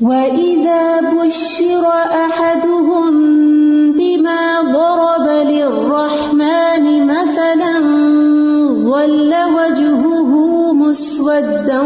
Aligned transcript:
وَإِذَا 0.00 1.00
بُشِّرَ 1.00 1.84
أَحَدُهُم 2.14 3.12
بِمَا 3.92 4.60
ضَرَبَ 4.72 5.28
لِلرَّحْمَنِ 5.50 6.90
مَثَلًا 7.10 7.70
ظَلَّ 8.82 9.32
وَجْهُهُ 9.54 10.30
مُسْوَدًّا 10.80 11.80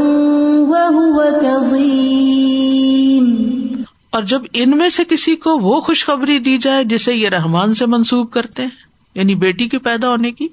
وَهُوَ 0.72 1.18
كَظِيمٌ 1.42 3.28
اور 4.10 4.22
جب 4.22 4.42
ان 4.52 4.78
میں 4.78 4.88
سے 4.88 5.04
کسی 5.04 5.36
کو 5.36 5.58
وہ 5.58 5.80
خوشخبری 5.80 6.38
دی 6.38 6.58
جائے 6.58 6.84
جسے 6.84 7.14
یہ 7.14 7.28
رحمان 7.28 7.74
سے 7.74 7.86
منسوب 7.86 8.30
کرتے 8.30 8.62
ہیں 8.62 8.70
یعنی 9.14 9.34
بیٹی 9.34 9.68
کے 9.68 9.78
پیدا 9.78 10.08
ہونے 10.08 10.30
کی، 10.30 10.48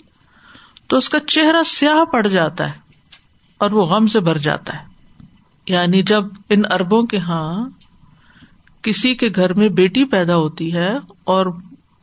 تو 0.88 0.98
اس 0.98 1.10
کا 1.10 1.20
چہرہ 1.20 1.64
سیاہ 1.66 2.04
پڑ 2.06 2.28
جاتا 2.28 2.68
ہے 2.68 2.78
اور 3.58 3.72
وہ 3.72 3.86
غم 3.86 4.08
سے 4.08 4.20
بھر 4.20 4.38
جاتا 4.38 4.74
ہے۔ 4.74 4.97
یعنی 5.68 6.02
جب 6.02 6.24
ان 6.50 6.62
اربوں 6.72 7.04
کے 7.04 7.18
ہاں 7.18 7.70
کسی 8.82 9.16
کے 9.16 9.30
گھر 9.36 9.54
میں 9.54 9.70
بیٹی 9.70 10.06
پیدا 10.06 10.36
ہوتی 10.36 10.74
ہے 10.74 10.96
اور 11.24 11.46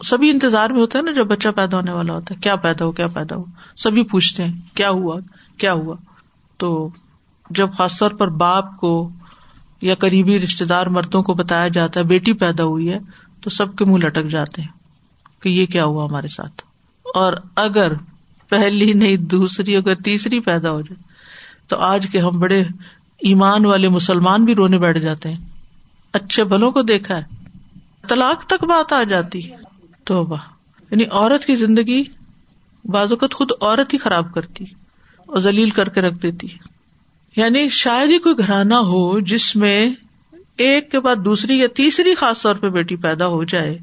سبھی 0.05 0.31
انتظار 0.31 0.71
میں 0.71 0.81
ہوتا 0.81 0.99
ہے 0.99 1.05
نا 1.05 1.11
جب 1.11 1.27
بچہ 1.27 1.49
پیدا 1.57 1.77
ہونے 1.77 1.93
والا 1.93 2.13
ہوتا 2.13 2.35
ہے، 2.35 2.41
کیا 2.41 2.57
پیدا 2.57 2.85
ہو، 2.85 2.93
کیا 2.93 3.07
پیدا 3.07 3.37
ہو؟ 3.37 3.45
سبھی 3.77 4.03
پوچھتے 4.03 4.45
ہیں، 4.45 4.53
کیا 4.75 4.91
ہوا؟ 4.91 5.21
کیا 5.57 5.73
ہوا؟ 5.73 5.97
تو 6.57 6.89
جب 7.51 7.73
خاص 7.73 7.99
طور 7.99 8.11
پر 8.11 8.29
باپ 8.29 8.77
کو 8.77 9.11
یا 9.81 9.95
قریبی 9.95 10.41
رشتے 10.41 10.65
دار 10.65 10.87
مردوں 10.87 11.23
کو 11.23 11.35
بتایا 11.35 11.69
جاتا 11.69 12.01
ہے 12.01 12.05
بیٹی 12.05 12.33
پیدا 12.33 12.65
ہوئی 12.65 12.93
ہے، 12.93 12.99
تو 13.41 13.51
سب 13.51 13.77
کے 13.77 13.85
منہ 13.85 14.07
لٹک 14.07 14.27
جاتے 14.27 14.63
ہیں 14.63 14.69
کہ 15.43 15.49
یہ 15.49 15.67
کیا 15.67 15.85
ہوا 15.85 16.05
ہمارے 16.05 16.29
ساتھ؟ 16.29 16.63
اور 17.15 17.33
اگر 17.57 17.93
پہلی 18.49 18.93
نہیں، 18.93 19.17
دوسری، 19.17 19.77
اگر 19.77 19.95
تیسری 19.95 20.41
پیدا 20.41 20.71
ہو 20.71 20.81
جائے، 20.81 21.03
تو 21.69 21.77
آج 21.77 22.07
کے 22.13 22.21
ہم 22.21 22.39
بڑے 22.39 22.65
ایمان 23.25 23.67
والے 23.67 23.89
مسلمان 23.89 24.45
بھی 24.45 24.55
رونے 24.55 24.79
بیٹھ 24.79 24.99
جاتے 24.99 25.29
ہیں۔ 25.29 25.37
اچھے 26.13 26.45
بلوں 26.45 26.71
کو 26.71 26.83
دیکھا 26.83 27.17
ہے۔ 27.17 27.23
طلاق 28.09 28.47
تک 28.47 28.65
بات 28.65 28.93
آ 28.93 29.03
جاتی۔ 29.03 29.41
تو 30.05 30.27
واہ 30.27 30.41
یعنی 30.91 31.05
عورت 31.11 31.45
کی 31.45 31.55
زندگی 31.55 32.05
بازوقت 32.85 33.35
خود 33.35 33.51
عورت 33.61 33.93
ہی 33.95 33.99
خراب 33.99 34.35
کرتی 34.35 34.65
اور 35.27 35.39
ذلیل 35.39 35.71
کر 35.71 35.89
کے 35.89 36.01
رکھ 36.01 36.15
دیتی۔ 36.15 36.47
ہے 36.47 36.57
یعنی 37.37 37.69
شاید 37.69 38.11
ہی 38.11 38.19
کوئی 38.19 38.39
گھرانا 38.39 38.79
ہو 38.79 39.21
جس 39.21 39.57
میں 39.57 39.91
ایک 40.59 40.91
کے 40.91 41.01
بعد 41.01 41.17
دوسری 41.17 41.59
یا 41.59 41.67
تیسری 41.75 42.15
خاص 42.15 42.43
طور 42.43 42.55
پہ 42.55 42.69
بیٹی 42.69 42.97
پیدا 42.97 43.27
ہو 43.27 43.45
جائے 43.45 43.79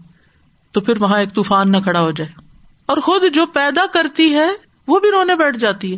تو 0.72 0.82
پھر 0.82 1.02
وہاں 1.02 1.20
ایک 1.20 1.34
طوفان 1.34 1.72
نہ 1.72 1.78
کھڑا 1.78 2.00
ہو 2.00 2.12
جائے۔ 2.12 2.32
اور 2.86 2.98
خود 2.98 3.24
جو 3.34 3.46
پیدا 3.46 3.86
کرتی 3.94 4.34
ہے 4.34 4.48
وہ 4.88 5.00
بھی 5.00 5.12
رونے 5.12 5.36
بیٹھ 5.36 5.58
جاتی 5.58 5.94
ہے 5.94 5.98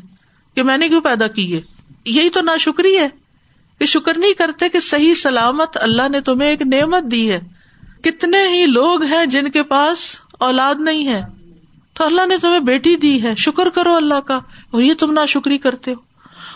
کہ 0.55 0.63
میں 0.63 0.77
نے 0.77 0.89
کیوں 0.89 1.01
پیدا 1.01 1.27
کی 1.27 1.55
ہے؟ 1.55 1.61
یہی 2.05 2.29
تو 2.29 2.41
نا 2.41 2.57
شکری 2.57 2.97
ہے۔ 2.97 3.22
کہ 3.83 3.87
شکر 3.87 4.17
نہیں 4.17 4.33
کرتے 4.33 4.69
کہ 4.69 4.79
صحیح 4.79 5.13
سلامت 5.13 5.77
اللہ 5.81 6.09
نے 6.09 6.21
تمہیں 6.21 6.49
ایک 6.49 6.61
نعمت 6.61 7.03
دی 7.11 7.31
ہے۔ 7.31 7.39
کتنے 8.03 8.47
ہی 8.47 8.65
لوگ 8.65 9.03
ہیں 9.03 9.25
جن 9.25 9.51
کے 9.51 9.63
پاس 9.63 10.19
اولاد 10.39 10.75
نہیں 10.79 11.07
ہے۔ 11.07 11.21
تو 11.93 12.05
اللہ 12.05 12.25
نے 12.25 12.37
تمہیں 12.37 12.59
بیٹی 12.59 12.95
دی 12.95 13.23
ہے۔ 13.23 13.35
شکر 13.35 13.69
کرو 13.69 13.95
اللہ 13.95 14.19
کا۔ 14.19 14.39
اور 14.71 14.81
یہ 14.81 14.93
تم 14.93 15.11
نا 15.11 15.25
شکری 15.25 15.57
کرتے 15.57 15.91
ہو۔ 15.91 15.95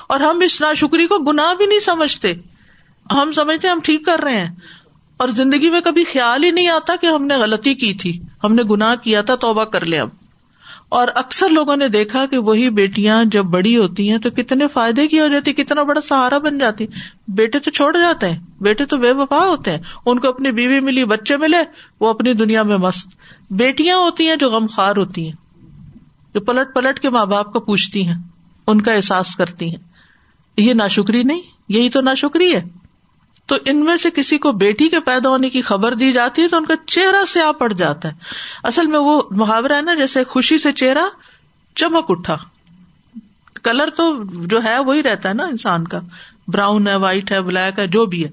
اور 0.08 0.20
ہم 0.20 0.40
اس 0.40 0.62
نا 0.62 0.74
شکری 0.74 1.08
کو 1.08 1.18
گناہ 1.18 1.54
بھی 1.56 1.66
نہیں 1.66 1.80
سمجھتے۔ 1.80 2.34
ہم 3.12 3.32
سمجھتے 3.32 3.68
ہم 3.68 3.80
ٹھیک 3.84 4.06
کر 4.06 4.20
رہے 4.20 4.40
ہیں۔ 4.40 4.56
اور 5.18 5.28
زندگی 5.28 5.70
میں 5.70 5.82
کبھی 5.82 6.04
خیال 6.04 6.44
ہی 6.44 6.52
نہیں 6.52 6.68
آتا 6.68 6.96
کہ 6.96 7.08
ہم 7.08 7.26
نے 7.26 7.36
غلطی 7.36 7.74
کی 7.74 7.94
تھی۔ 7.94 8.22
ہم 8.44 8.56
نے 8.56 8.64
گناہ 8.72 8.96
کیا 8.96 9.22
تھا، 9.22 9.36
توبہ 9.36 9.64
کر 9.64 9.86
لے 9.86 10.00
اب۔ 10.00 10.10
اور 10.90 11.08
اکثر 11.16 11.50
لوگوں 11.50 11.76
نے 11.76 11.88
دیکھا 11.88 12.26
کہ 12.26 12.38
وہی 12.38 12.70
بیٹیاں 12.70 13.24
جب 13.26 13.44
بڑی 13.44 13.78
ہوتی 13.78 14.12
ہیں 14.12 14.18
تو 14.18 14.30
کتنے 14.30 14.68
فائدے 14.68 15.08
کی 15.08 15.20
ہو 15.20 15.28
جاتی، 15.28 15.54
کتنا 15.54 15.84
بڑا 15.84 16.02
سہارا 16.02 16.38
بن 16.38 16.58
جاتی۔ 16.58 16.88
بیٹے 17.28 17.60
تو 17.60 17.72
چھوڑ 17.72 17.98
جاتے 17.98 18.30
ہیں، 18.30 18.40
بیٹے 18.62 18.86
تو 18.86 18.98
بے 18.98 19.12
وفا 19.12 19.46
ہوتے 19.46 19.72
ہیں۔ 19.72 19.80
ان 20.06 20.20
کو 20.20 20.28
اپنی 20.28 20.52
بیوی 20.52 20.80
ملی، 20.80 21.06
بچے 21.06 21.38
ملے، 21.38 21.58
وہ 22.00 22.10
اپنی 22.10 22.34
دنیا 22.34 22.64
میں 22.64 22.78
مست۔ 22.78 23.08
بیٹیاں 23.50 23.98
ہوتی 23.98 24.28
ہیں 24.28 24.36
جو 24.36 24.52
غم 24.52 24.68
خوار 24.68 24.96
ہوتی 24.98 25.26
ہیں، 25.26 25.66
جو 26.34 26.42
پلٹ 26.42 26.76
پلٹ 26.76 27.00
کے 27.00 27.10
ماں 27.10 27.26
باپ 27.26 27.54
کو 27.54 27.60
پوچھتی 27.60 28.08
ہیں، 28.08 28.16
ان 28.68 28.82
کا 28.82 28.94
احساس 28.94 29.36
کرتی 29.36 29.70
ہیں۔ 29.70 29.88
یہ 30.58 30.74
ناشکری 30.74 31.24
نہیں، 31.24 31.42
یہی 31.70 31.90
تو 31.90 32.02
ناشکری 32.02 32.56
ہے۔ 32.56 32.64
تو 33.48 33.56
ان 33.66 33.86
میں 33.86 33.98
سے 33.98 34.10
کسی 34.10 34.38
کو 34.38 34.52
بیٹی 34.52 34.90
کے 34.90 35.00
پیدا 35.00 35.30
ہونے 35.30 35.50
کی 35.50 35.62
خبر 35.62 35.94
دی 35.94 36.12
جاتی 36.12 36.42
ہے 36.42 36.48
تو 36.48 36.58
ان 36.58 36.66
کا 36.66 36.74
چہرہ 36.86 37.26
سیاہ 37.26 37.52
پڑ 37.52 37.74
جاتا 37.74 38.10
ہے۔ 38.10 38.14
اصل 38.64 38.88
میں 38.88 39.00
وہ 39.00 39.22
محاورہ 39.32 39.72
ہے 39.72 39.82
نا، 39.82 39.94
جیسے 39.94 40.24
خوشی 40.24 40.58
سے 40.58 40.74
چہرہ 40.74 41.04
چمک 41.76 42.06
اٹھا۔ 42.10 42.38
کلر 43.64 43.90
تو 43.90 44.24
جو 44.46 44.64
ہے 44.64 44.80
وہی 44.80 45.04
رہتا 45.04 45.30
ہے 45.30 45.34
نا 45.34 45.44
انسان 45.44 45.88
کا۔ 45.88 46.00
براؤن 46.48 46.88
ہے، 46.88 46.96
وائٹ 46.96 47.32
ہے، 47.32 47.42
بلیک 47.42 47.80
ہے، 47.80 47.88
جو 47.88 48.06
بھی 48.06 48.26
ہے۔ 48.26 48.30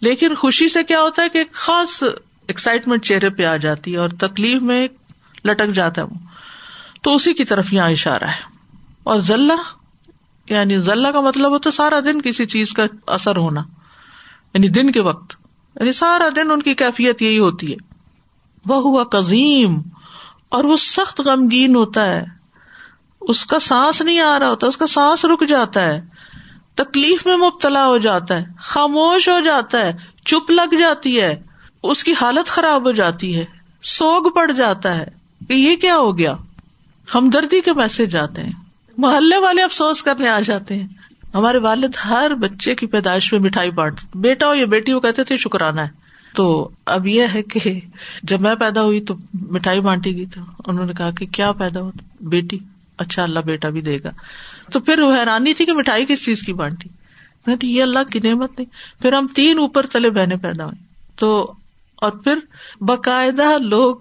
لیکن 0.00 0.34
خوشی 0.34 0.68
سے 0.68 0.84
کیا 0.84 1.02
ہوتا 1.02 1.22
ہے 1.22 1.28
کہ 1.28 1.38
ایک 1.38 1.52
خاص 1.52 2.02
ایکسائٹمنٹ 2.46 3.04
چہرے 3.04 3.30
پہ 3.30 3.44
آ 3.44 3.56
جاتی 3.56 3.92
ہے 3.92 3.96
اور 3.96 4.08
تکلیف 4.08 4.62
میں 4.62 4.88
لٹک 5.44 5.74
جاتا 5.74 6.02
ہے 6.02 6.06
وہ۔ 6.06 6.14
تو 7.02 7.14
اسی 7.14 7.34
کی 7.34 7.44
طرف 7.44 7.72
یہاں 7.72 7.90
اشارہ 7.90 8.24
ہے۔ 8.24 8.42
اور 9.02 9.18
ذلہ 9.18 9.52
یعنی 10.48 10.78
ذلہ 10.78 11.08
کا 11.08 11.20
مطلب 11.20 11.50
ہوتا 11.50 11.70
ہے 11.70 11.74
سارا 11.74 12.00
دن 12.00 12.22
کسی 12.22 12.46
چیز 12.46 12.72
کا 12.72 12.82
اثر 13.06 13.36
ہونا۔ 13.36 13.62
یعنی 14.54 14.68
دن 14.68 14.92
کے 14.92 15.00
وقت 15.00 15.36
یعنی 15.80 15.92
سارا 15.92 16.28
دن 16.36 16.50
ان 16.50 16.62
کی 16.62 16.74
کیفیت 16.74 17.22
یہی 17.22 17.38
ہوتی 17.38 17.72
ہے۔ 17.72 17.76
وہ 18.66 18.76
ہوا 18.76 19.04
کزیم 19.04 19.82
اور 20.48 20.64
وہ 20.64 20.76
سخت 20.76 21.20
غمگین 21.20 21.76
ہوتا 21.76 22.04
ہے۔ 22.04 22.24
اس 23.20 23.46
کا 23.46 23.58
سانس 23.58 24.02
نہیں 24.02 24.20
آ 24.20 24.38
رہا 24.38 24.50
ہوتا، 24.50 24.66
اس 24.66 24.76
کا 24.76 24.86
سانس 24.86 25.24
رک 25.24 25.48
جاتا 25.48 25.82
ہے۔ 25.82 26.00
تکلیف 26.74 27.26
میں 27.26 27.36
مبتلا 27.36 27.86
ہو 27.86 27.98
جاتا 27.98 28.36
ہے، 28.36 28.44
خاموش 28.58 29.28
ہو 29.28 29.40
جاتا 29.40 29.78
ہے، 29.78 29.92
چپ 30.24 30.50
لگ 30.50 30.74
جاتی 30.74 31.20
ہے۔ 31.20 31.42
اس 31.82 32.04
کی 32.04 32.12
حالت 32.20 32.48
خراب 32.48 32.86
ہو 32.86 32.90
جاتی 32.90 33.38
ہے، 33.38 33.44
سوگ 33.82 34.30
پڑ 34.30 34.50
جاتا 34.50 34.96
ہے۔ 34.96 35.06
کہ 35.48 35.52
یہ 35.52 35.76
کیا 35.76 35.96
ہو 35.96 36.18
گیا؟ 36.18 36.32
ہمدردی 37.14 37.60
کے 37.60 37.72
میسج 37.72 38.16
آتے 38.16 38.42
ہیں۔ 38.42 38.52
محلے 38.98 39.38
والے 39.38 39.62
افسوس 39.62 40.02
کرنے 40.02 40.28
آ 40.28 40.40
جاتے 40.40 40.74
ہیں۔ 40.74 40.88
ہمارے 41.34 41.58
والد 41.58 41.96
ہر 42.04 42.32
بچے 42.40 42.74
کی 42.74 42.86
پیدائش 42.86 43.32
میں 43.32 43.40
مٹھائی 43.40 43.70
بانٹ 43.70 43.94
بیٹا 44.14 44.48
ہو 44.48 44.54
یا 44.54 44.66
بیٹی 44.66 44.92
وہ 44.92 45.00
کہتے 45.00 45.24
تھے 45.24 45.36
شکرانا 45.36 45.82
ہے۔ 45.82 46.04
تو 46.34 46.68
اب 46.86 47.06
یہ 47.06 47.26
ہے 47.34 47.42
کہ 47.42 47.80
جب 48.22 48.40
میں 48.40 48.54
پیدا 48.54 48.82
ہوئی 48.82 49.00
تو 49.00 49.14
مٹھائی 49.34 49.80
بانٹی 49.80 50.16
گئی 50.16 50.26
تو 50.26 50.40
انہوں 50.66 50.86
نے 50.86 50.92
کہا 50.92 51.10
کہ 51.10 51.26
کیا 51.26 51.52
پیدا 51.52 51.80
ہو 51.80 51.90
بیٹی 52.20 52.58
اچھا 52.98 53.22
اللہ 53.22 53.40
بیٹا 53.40 53.68
بھی 53.68 53.80
دے 53.80 53.98
گا۔ 54.04 54.10
تو 54.72 54.80
پھر 54.80 55.00
وہ 55.00 55.16
حیرانی 55.16 55.54
تھی 55.54 55.64
کہ 55.64 55.72
مٹھائی 55.72 56.06
کس 56.08 56.24
چیز 56.24 56.42
کی 56.42 56.52
بانٹی۔ 56.52 56.88
یہ 57.62 57.82
اللہ 57.82 57.98
کی 58.10 58.20
نعمت 58.20 58.58
نہیں۔ 58.58 59.02
پھر 59.02 59.12
ہم 59.12 59.26
تین 59.26 59.58
اوپر 59.58 59.86
تلے 59.86 60.10
بہنے 60.10 60.36
پیدا 60.36 60.64
ہوئی 60.64 60.84
تو 61.16 61.52
اور 61.96 62.10
پھر 62.10 62.38
باقاعدہ 62.80 63.58
لوگ 63.58 63.96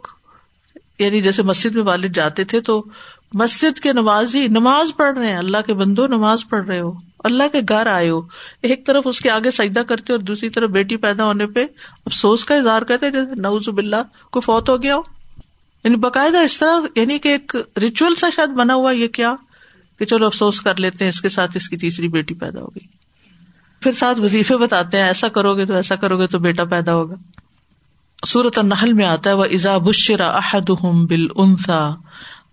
یعنی 0.99 1.21
جیسے 1.21 1.43
مسجد 1.43 1.75
میں 1.75 1.83
والد 1.83 2.15
جاتے 2.15 2.43
تھے 2.43 2.59
تو 2.59 2.85
مسجد 3.33 3.79
کے 3.79 3.93
نمازی، 3.93 4.47
نماز 4.47 4.95
پڑھ 4.97 5.17
رہے 5.17 5.27
ہیں۔ 5.27 5.37
اللہ 5.37 5.57
کے 5.65 5.73
بندو 5.73 6.07
نماز 6.07 6.39
پڑھ 6.49 6.65
رہے 6.65 6.79
ہو۔ 6.79 7.12
اللہ 7.23 7.43
کے 7.51 7.59
گھر 7.69 7.87
آئے 7.87 8.09
ہو۔ 8.09 8.21
ایک 8.61 8.87
طرف 8.87 9.03
اس 9.05 9.19
کے 9.19 9.29
آگے 9.29 9.51
سجدہ 9.51 9.79
کرتے 9.79 10.13
اور 10.13 10.19
دوسری 10.19 10.49
طرف 10.49 10.69
بیٹی 10.69 10.97
پیدا 10.97 11.25
ہونے 11.25 11.47
پہ 11.47 11.65
افسوس 12.05 12.45
کا 12.45 12.55
اظہار 12.55 12.81
کرتے 12.81 13.11
جیسے 13.11 13.41
نوز 13.41 13.69
اللہ 13.77 14.29
کو 14.31 14.39
فوت 14.39 14.69
ہو 14.69 14.81
گیا 14.81 14.95
ہو۔ 14.95 15.01
یعنی 15.83 15.95
باقاعدہ 15.95 16.37
اس 16.37 16.59
طرح 16.59 16.79
یعنی 16.95 17.19
کہ 17.19 17.29
ایک 17.29 17.55
ریچول 17.81 18.15
سا 18.15 18.27
شاید 18.35 18.49
بنا 18.49 18.73
ہوا 18.73 18.91
یہ 18.91 19.07
کیا 19.07 19.35
کہ 19.99 20.05
چلو 20.05 20.25
افسوس 20.25 20.61
کر 20.61 20.79
لیتے 20.79 21.05
ہیں، 21.05 21.09
اس 21.09 21.21
کے 21.21 21.29
ساتھ 21.29 21.57
اس 21.57 21.69
کی 21.69 21.77
تیسری 21.77 22.07
بیٹی 22.07 22.33
پیدا 22.33 22.61
ہوگی 22.61 22.87
پھر 23.81 23.91
ساتھ 23.91 24.21
وظیفے 24.21 24.57
بتاتے 24.57 24.97
ہیں، 24.97 25.07
ایسا 25.07 25.27
کرو 25.27 25.57
گے 25.57 25.65
تو 25.65 25.73
ایسا 25.73 25.95
کرو 25.95 26.19
گے 26.19 26.27
تو 26.27 26.39
بیٹا 26.39 26.65
پیدا 26.65 26.93
ہوگا۔ 26.93 27.15
سورت 28.25 28.57
النحل 28.57 28.93
میں 28.93 29.05
آتا 29.05 29.29
ہے 29.29 29.35
وہ 29.35 29.45
ایزا 29.45 29.77
بشرا 29.77 30.27
احد 30.27 30.69
بل 31.09 31.27
انسا 31.35 31.91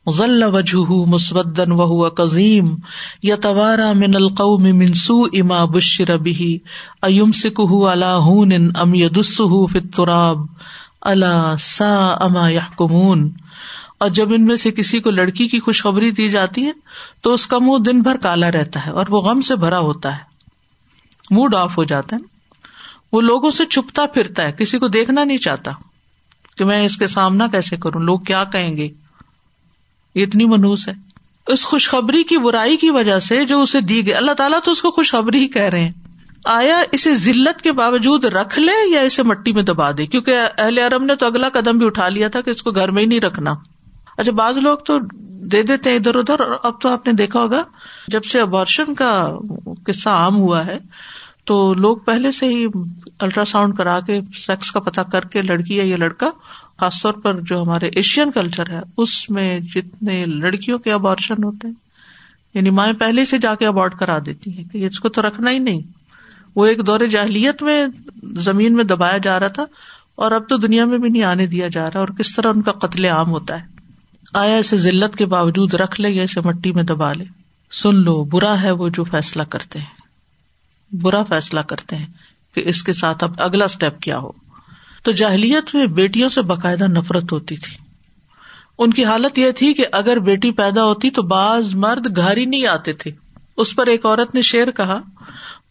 ضل 0.09 0.43
وجہ 0.43 0.91
مسودن 0.91 1.73
و 1.73 2.09
قزیم 2.09 2.77
یا 3.23 3.37
توارا 3.37 3.93
من 3.93 4.15
القوم 4.15 4.63
من 4.63 4.93
سوء 4.93 5.43
ما 5.43 5.65
بشر 5.65 6.17
به 6.17 6.61
ایمسکه 7.03 7.93
على 7.93 8.13
هون 8.21 8.77
ام 8.81 8.95
يدسه 8.95 9.67
في 9.67 9.79
التراب، 9.79 10.39
الا 11.03 11.57
ساء 11.59 12.29
ما 12.29 12.51
يحكمون 12.51 13.31
اور 13.99 14.09
جب 14.09 14.33
ان 14.33 14.45
میں 14.45 14.57
سے 14.57 14.71
کسی 14.71 15.01
کو 15.01 15.11
لڑکی 15.11 15.49
کی 15.49 15.61
خوشخبری 15.61 16.11
دی 16.11 16.31
جاتی 16.31 16.65
ہے، 16.65 16.73
تو 17.21 17.33
اس 17.33 17.47
کا 17.47 17.59
منہ 17.59 17.79
دن 17.79 18.03
بھر 18.03 18.17
کالا 18.17 18.53
رہتا 18.53 18.87
ہے 18.87 18.91
اور 18.91 19.07
وہ 19.09 19.21
غم 19.21 19.41
سے 19.41 19.57
بھرا 19.57 19.79
ہوتا 19.79 20.13
ہے۔ 20.13 20.23
موڈ 21.31 21.55
آف 21.55 21.79
ہو 21.79 21.85
جاتا 21.85 22.17
ہے۔ 22.17 22.21
وہ 23.13 23.21
لوگوں 23.21 23.51
سے 23.51 23.67
چھپتا 23.67 24.07
پھرتا 24.07 24.43
ہے، 24.43 24.53
کسی 24.53 24.79
کو 24.79 24.89
دیکھنا 24.89 25.25
نہیں 25.25 25.39
چاہتا 25.39 25.71
کہ 26.57 26.65
میں 26.65 26.87
اس 26.87 26.97
کے 26.97 27.07
سامنا 27.07 27.47
کیسے 27.47 27.77
کروں، 27.77 28.01
لوگ 28.01 28.21
کیا 28.21 28.45
کہیں 28.45 28.77
گے؟ 28.77 28.89
یہ 30.15 30.27
اتنی 30.27 30.45
منوس 30.45 30.89
ہے۔ 30.89 30.93
اس 31.47 31.65
خوشخبری 31.65 32.23
کی 32.23 32.39
برائی 32.39 32.77
کی 32.77 32.91
وجہ 32.91 33.19
سے 33.19 33.45
جو 33.45 33.63
اسے 33.63 33.81
دی 33.81 34.07
گئی، 34.07 34.15
اللہ 34.15 34.33
تعالیٰ 34.33 34.59
تو 34.65 34.71
اس 34.71 34.83
کو 34.83 34.91
خوشخبری 34.91 35.39
ہی 35.39 35.49
کہہ 35.49 35.63
رہے 35.63 35.81
ہیں۔ 35.81 35.93
آیا 36.45 36.83
اسے 36.93 37.15
ذلت 37.15 37.63
کے 37.63 37.73
باوجود 37.73 38.25
رکھ 38.25 38.59
لے 38.59 38.91
یا 38.91 39.01
اسے 39.01 39.23
مٹی 39.23 39.53
میں 39.53 39.63
دبا 39.63 39.91
دے؟ 39.91 40.07
کیونکہ 40.07 40.37
اہل 40.59 40.79
عرب 40.79 41.03
نے 41.03 41.17
تو 41.17 41.27
اگلا 41.27 41.49
قدم 41.49 41.79
بھی 41.79 41.87
اٹھا 41.87 42.09
لیا 42.09 42.29
تھا 42.29 42.41
کہ 42.41 42.51
اس 42.51 42.63
کو 42.63 42.71
گھر 42.71 42.91
میں 42.91 43.03
ہی 43.03 43.07
نہیں 43.07 43.21
رکھنا۔ 43.21 43.55
اچھا 44.17 44.33
بعض 44.33 44.59
لوگ 44.59 44.79
تو 44.79 44.99
دے 45.53 45.63
دیتے 45.63 45.91
ہیں 45.91 45.97
ادھر 45.97 46.15
ادھر۔ 46.15 46.41
اب 46.63 46.81
تو 46.81 46.89
آپ 46.89 47.07
نے 47.07 47.13
دیکھا 47.13 47.41
ہوگا، 47.41 47.63
جب 48.09 48.25
سے 48.25 48.41
ابارشن 48.41 48.95
کا 48.95 49.39
قصہ 49.87 50.09
عام 50.09 50.37
ہوا 50.37 50.67
ہے، 50.67 50.79
تو 51.45 51.75
لوگ 51.75 51.97
پہلے 51.97 52.31
سے 52.31 52.47
ہی 52.47 52.67
الٹرا 53.19 53.45
ساؤنڈ 53.45 53.77
کرا 53.77 54.01
کے 54.01 54.21
سیکس 54.47 54.73
کا 54.73 54.81
پتا 54.81 55.03
کر 55.03 55.21
کے 55.21 55.43
لڑکی 55.43 55.77
یا 55.77 55.97
لڑکا 55.97 56.31
خاص 56.81 57.03
طور 57.03 57.13
پر 57.13 57.41
جو 57.41 57.63
ہمارے 57.63 57.87
ایشین 57.87 58.31
کلچر 58.31 58.71
ہے، 58.71 58.81
اس 58.97 59.31
میں 59.31 59.61
جتنے 59.61 60.25
لڑکیوں 60.25 60.79
کے 60.79 60.93
ابارشن 60.93 61.45
ہوتے 61.45 61.67
ہیں 61.67 61.75
یعنی 62.55 62.71
مائیں 62.71 62.93
پہلے 62.93 63.25
سے 63.25 63.39
جا 63.39 63.55
کے 63.55 63.67
ابارٹ 63.67 63.99
کرا 63.99 64.19
دیتی 64.27 64.59
ہیں 64.59 64.65
کہ 64.65 64.87
اس 64.87 65.01
کو 65.01 65.09
تو 65.09 65.23
رکھنا 65.23 65.51
ہی 65.51 65.59
نہیں۔ 65.59 65.81
وہ 66.57 66.67
ایک 66.67 66.87
دور 66.87 67.01
جاہلیت 67.01 67.63
میں 67.63 67.87
زمین 68.37 68.75
میں 68.75 68.85
دبایا 68.85 69.19
جا 69.19 69.41
رہا 69.41 69.49
تھا 69.49 69.65
اور 70.15 70.33
اب 70.33 70.49
تو 70.49 70.57
دنیا 70.57 70.85
میں 70.85 70.99
بھی 70.99 71.09
نہیں 71.09 71.23
آنے 71.23 71.47
دیا 71.47 71.69
جا 71.73 71.87
رہا 71.87 72.01
اور 72.01 72.09
کس 72.09 72.35
طرح 72.35 72.49
ان 72.49 72.63
کا 72.63 72.73
قتل 72.73 73.05
عام 73.05 73.31
ہوتا 73.31 73.61
ہے۔ 73.61 73.67
آیا 74.35 74.57
اسے 74.57 74.77
ذلت 74.77 75.17
کے 75.17 75.27
باوجود 75.27 75.75
رکھ 75.75 76.01
لے 76.01 76.11
یا 76.11 76.23
اسے 76.23 76.41
مٹی 76.41 76.73
میں 76.73 76.83
دبا 76.83 77.13
لے۔ 77.13 77.25
سن 77.73 77.95
لو، 77.95 78.25
برا 78.25 78.63
ہے 78.63 78.71
وہ 78.71 78.89
جو 78.89 79.05
فیصلہ 79.05 79.43
کرتے 79.43 79.79
ہیں۔ 79.79 80.01
برا 80.97 81.23
فیصلہ 81.23 81.61
کرتے 81.61 81.97
ہیں 81.97 82.07
کہ 82.55 82.63
اس 82.67 82.83
کے 82.83 82.93
ساتھ 82.93 83.25
اب 83.25 83.33
اگلا 83.39 83.65
اسٹیپ 83.65 84.01
کیا 84.01 84.19
ہو۔ 84.19 84.31
تو 85.03 85.13
جاہلیت 85.13 85.75
میں 85.75 85.87
بیٹیوں 85.87 86.29
سے 86.29 86.43
باقاعدہ 86.43 86.85
نفرت 86.85 87.33
ہوتی 87.33 87.57
تھی۔ 87.57 87.77
ان 88.79 88.93
کی 88.93 89.05
حالت 89.05 89.39
یہ 89.39 89.51
تھی 89.51 89.75
کہ 89.75 89.87
اگر 89.93 90.19
بیٹی 90.19 90.51
پیدا 90.51 90.85
ہوتی 90.85 91.11
تو 91.11 91.23
بعض 91.23 91.75
مرد 91.75 92.17
گھر 92.17 92.37
ہی 92.37 92.45
نہیں 92.45 92.67
آتے 92.67 92.93
تھے۔ 92.93 93.11
اس 93.57 93.77
پر 93.77 93.87
ایک 93.87 94.07
عورت 94.07 94.35
نے 94.35 94.43
شیر 94.43 94.71
کہا، 94.71 95.01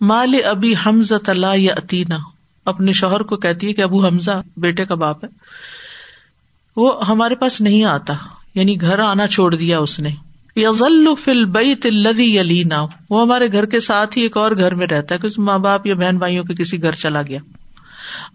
مال 0.01 0.33
ابھی 0.45 0.73
حمزہ 0.85 1.15
اللہ 1.27 1.55
یا 1.55 1.73
اتینا 1.77 2.17
اپنے 2.65 2.93
شوہر 2.93 3.19
کو 3.19 3.37
کہتی 3.37 3.67
ہے 3.67 3.73
کہ 3.73 3.81
ابو 3.81 4.05
حمزہ 4.05 4.41
بیٹے 4.57 4.85
کا 4.85 4.95
باپ 4.95 5.23
ہے۔ 5.23 5.29
وہ 6.75 7.07
ہمارے 7.07 7.35
پاس 7.35 7.61
نہیں 7.61 7.83
آتا 7.83 8.13
یعنی 8.55 8.81
گھر 8.81 8.99
آنا 8.99 9.27
چھوڑ 9.27 9.55
دیا 9.55 9.79
اس 9.79 9.99
نے۔ 9.99 10.09
یزل 10.55 11.07
فل 11.23 11.45
بئی 11.45 11.75
تلدی 11.75 12.37
یلینا۔ 12.37 12.75
وہ 13.09 13.21
ہمارے 13.21 13.51
گھر 13.51 13.65
کے 13.65 13.79
ساتھ 13.79 14.17
ہی 14.17 14.23
ایک 14.23 14.37
اور 14.37 14.51
گھر 14.51 14.75
میں 14.75 14.87
رہتا 14.87 15.15
ہے 15.15 15.27
ماں 15.37 15.59
باپ 15.59 15.85
یا 15.85 15.95
بہن 15.95 16.17
بھائیوں 16.17 16.43
کے 16.43 16.55
کسی 16.55 16.83
گھر 16.83 16.91
چلا 16.91 17.21
گیا۔ 17.21 17.39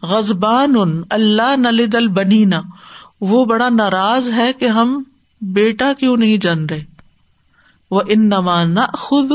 غزبان 0.03 1.03
اللہ 1.11 1.57
نلد 1.57 1.95
البنینا 1.95 2.63
وہ 3.21 3.45
بڑا 3.45 3.69
ناراض 3.69 4.29
ہے 4.33 4.53
کہ 4.53 4.65
ہم 4.65 5.03
بیٹا 5.41 5.93
کیوں 5.99 6.17
نہیں 6.17 6.37
جن 6.37 6.67
رہے۔ 6.67 6.85
وہ 7.91 8.01
ان 8.09 8.27
نما 8.27 8.65
نہ 8.65 8.81
خود 8.99 9.33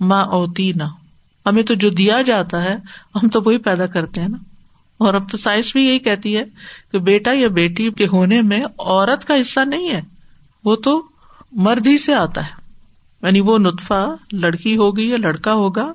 ماں 0.00 0.24
اوتی 0.24 0.72
نہ 0.72 0.82
ہمیں 1.46 1.62
تو 1.62 1.74
جو 1.74 1.90
دیا 1.90 2.22
جاتا 2.22 2.62
ہے، 2.62 2.76
ہم 3.14 3.28
تو 3.28 3.42
وہی 3.44 3.58
پیدا 3.58 3.86
کرتے 3.86 4.20
ہیں 4.20 4.28
نا۔ 4.28 4.38
اور 4.98 5.14
اب 5.14 5.30
تو 5.30 5.36
سائنس 5.36 5.72
بھی 5.72 5.86
یہی 5.86 5.98
کہتی 5.98 6.36
ہے 6.36 6.44
کہ 6.92 6.98
بیٹا 6.98 7.30
یا 7.34 7.48
بیٹی 7.48 7.90
کے 7.90 8.06
ہونے 8.06 8.42
میں 8.42 8.64
عورت 8.78 9.24
کا 9.24 9.34
حصہ 9.40 9.60
نہیں 9.60 9.90
ہے۔ 9.90 10.02
وہ 10.64 10.76
تو 10.76 11.02
مرد 11.52 11.86
ہی 11.86 11.98
سے 11.98 12.14
آتا 12.14 12.46
ہے۔ 12.46 12.50
یعنی 13.22 13.40
وہ 13.40 13.58
نطفہ، 13.58 14.14
لڑکی 14.32 14.76
ہوگی 14.76 15.10
یا 15.10 15.16
لڑکا 15.16 15.52
ہوگا، 15.52 15.92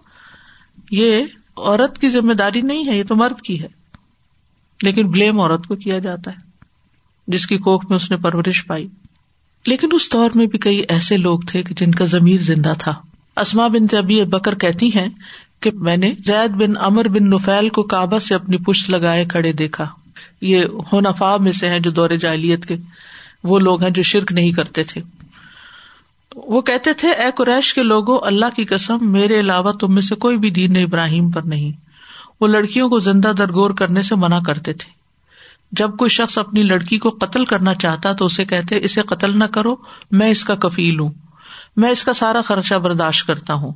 یہ 0.92 1.24
عورت 1.66 1.98
کی 1.98 2.10
ذمہ 2.10 2.34
داری 2.34 2.62
نہیں 2.62 2.88
ہے، 2.88 2.98
یہ 2.98 3.04
تو 3.08 3.16
مرد 3.16 3.42
کی 3.42 3.62
ہے۔ 3.62 3.68
لیکن 4.82 5.12
بلیم 5.12 5.40
عورت 5.40 5.68
کو 5.68 5.76
کیا 5.76 6.00
جاتا 6.00 6.32
ہے، 6.32 6.38
جس 7.28 7.48
کی 7.48 7.58
کوکھ 7.58 7.86
میں 7.90 7.96
اس 7.96 8.12
نے 8.12 8.18
پرورش 8.18 8.66
پائی۔ 8.68 8.88
لیکن 9.68 9.90
اس 9.92 10.14
دور 10.14 10.30
میں 10.36 10.46
بھی 10.46 10.60
کئی 10.60 10.84
ایسے 10.90 11.18
لوگ 11.18 11.40
تھے 11.40 11.64
کہ 11.64 11.76
جن 11.76 11.92
کا 11.92 12.06
ضمیر 12.06 12.42
زندہ 12.42 12.74
تھا۔ 12.80 12.96
اسما 13.38 13.68
بن 13.68 13.88
طبی 13.88 14.24
بکر 14.24 14.56
کہتی 14.56 14.88
ہیں 14.88 15.08
کہ 15.60 15.72
میں 15.72 15.98
نے 15.98 16.14
زید 16.26 16.52
بن 16.52 16.74
امر 16.80 17.08
بن 17.08 17.30
نفیل 17.30 17.70
کو 17.70 17.84
کعبہ 17.84 18.20
سے 18.20 18.36
اپنی 18.36 18.58
پشت 18.58 18.90
لگائے 18.90 19.26
کھڑے 19.26 19.54
دیکھا۔ 19.54 19.88
یہ 20.42 20.66
ہونفا 20.94 21.38
میں 21.38 21.52
سے 21.52 21.70
ہیں 21.70 21.80
جو 21.80 21.92
دور 21.92 22.10
جاہلیت 22.10 22.66
کے، 22.66 22.76
وہ 23.44 23.60
لوگ 23.60 23.82
ہیں 23.84 23.90
جو 23.90 24.04
شرک 24.04 24.32
نہیں 24.32 24.52
کرتے 24.52 24.84
تھے۔ 24.84 25.02
وہ 26.36 26.62
کہتے 26.62 26.94
تھے، 26.94 27.12
اے 27.12 27.28
قریش 27.36 27.74
کے 27.74 27.84
لوگوں، 27.84 28.20
اللہ 28.24 28.46
کی 28.56 28.66
قسم، 28.66 28.98
میرے 29.02 29.40
علاوہ 29.40 29.72
تم 29.72 29.94
میں 29.94 30.02
سے 30.02 30.16
کوئی 30.16 30.38
بھی 30.38 30.50
دین 30.50 30.78
ابراہیم 30.78 31.31
پر 31.31 31.42
نہیں۔ 31.42 31.72
وہ 32.42 32.48
لڑکیوں 32.48 32.90
کو 32.90 33.00
زندہ 33.00 33.28
درگور 33.38 33.72
کرنے 33.72 34.02
سے 34.02 34.16
منع 34.16 34.40
کرتے 34.40 34.74
تھے۔ 34.74 34.92
جب 35.72 35.98
کوئی 35.98 36.10
شخص 36.10 36.38
اپنی 36.38 36.64
لڑکی 36.64 36.98
کو 36.98 37.10
قتل 37.10 37.46
کرنا 37.46 37.76
چاہتا 37.76 38.14
تو 38.14 38.26
اسے 38.26 38.46
کہتے، 38.46 38.78
اسے 38.78 39.02
قتل 39.02 39.40
نہ 39.40 39.44
کرو، 39.44 39.76
میں 40.12 40.31
اس 40.31 40.44
کا 40.44 40.56
کفیل 40.56 41.00
ہوں۔ 41.00 41.12
میں 41.78 41.90
اس 41.90 42.04
کا 42.04 42.14
سارا 42.14 42.42
خرچہ 42.42 42.75
برداشت 42.75 43.28
کرتا 43.28 43.54
ہوں۔ 43.54 43.72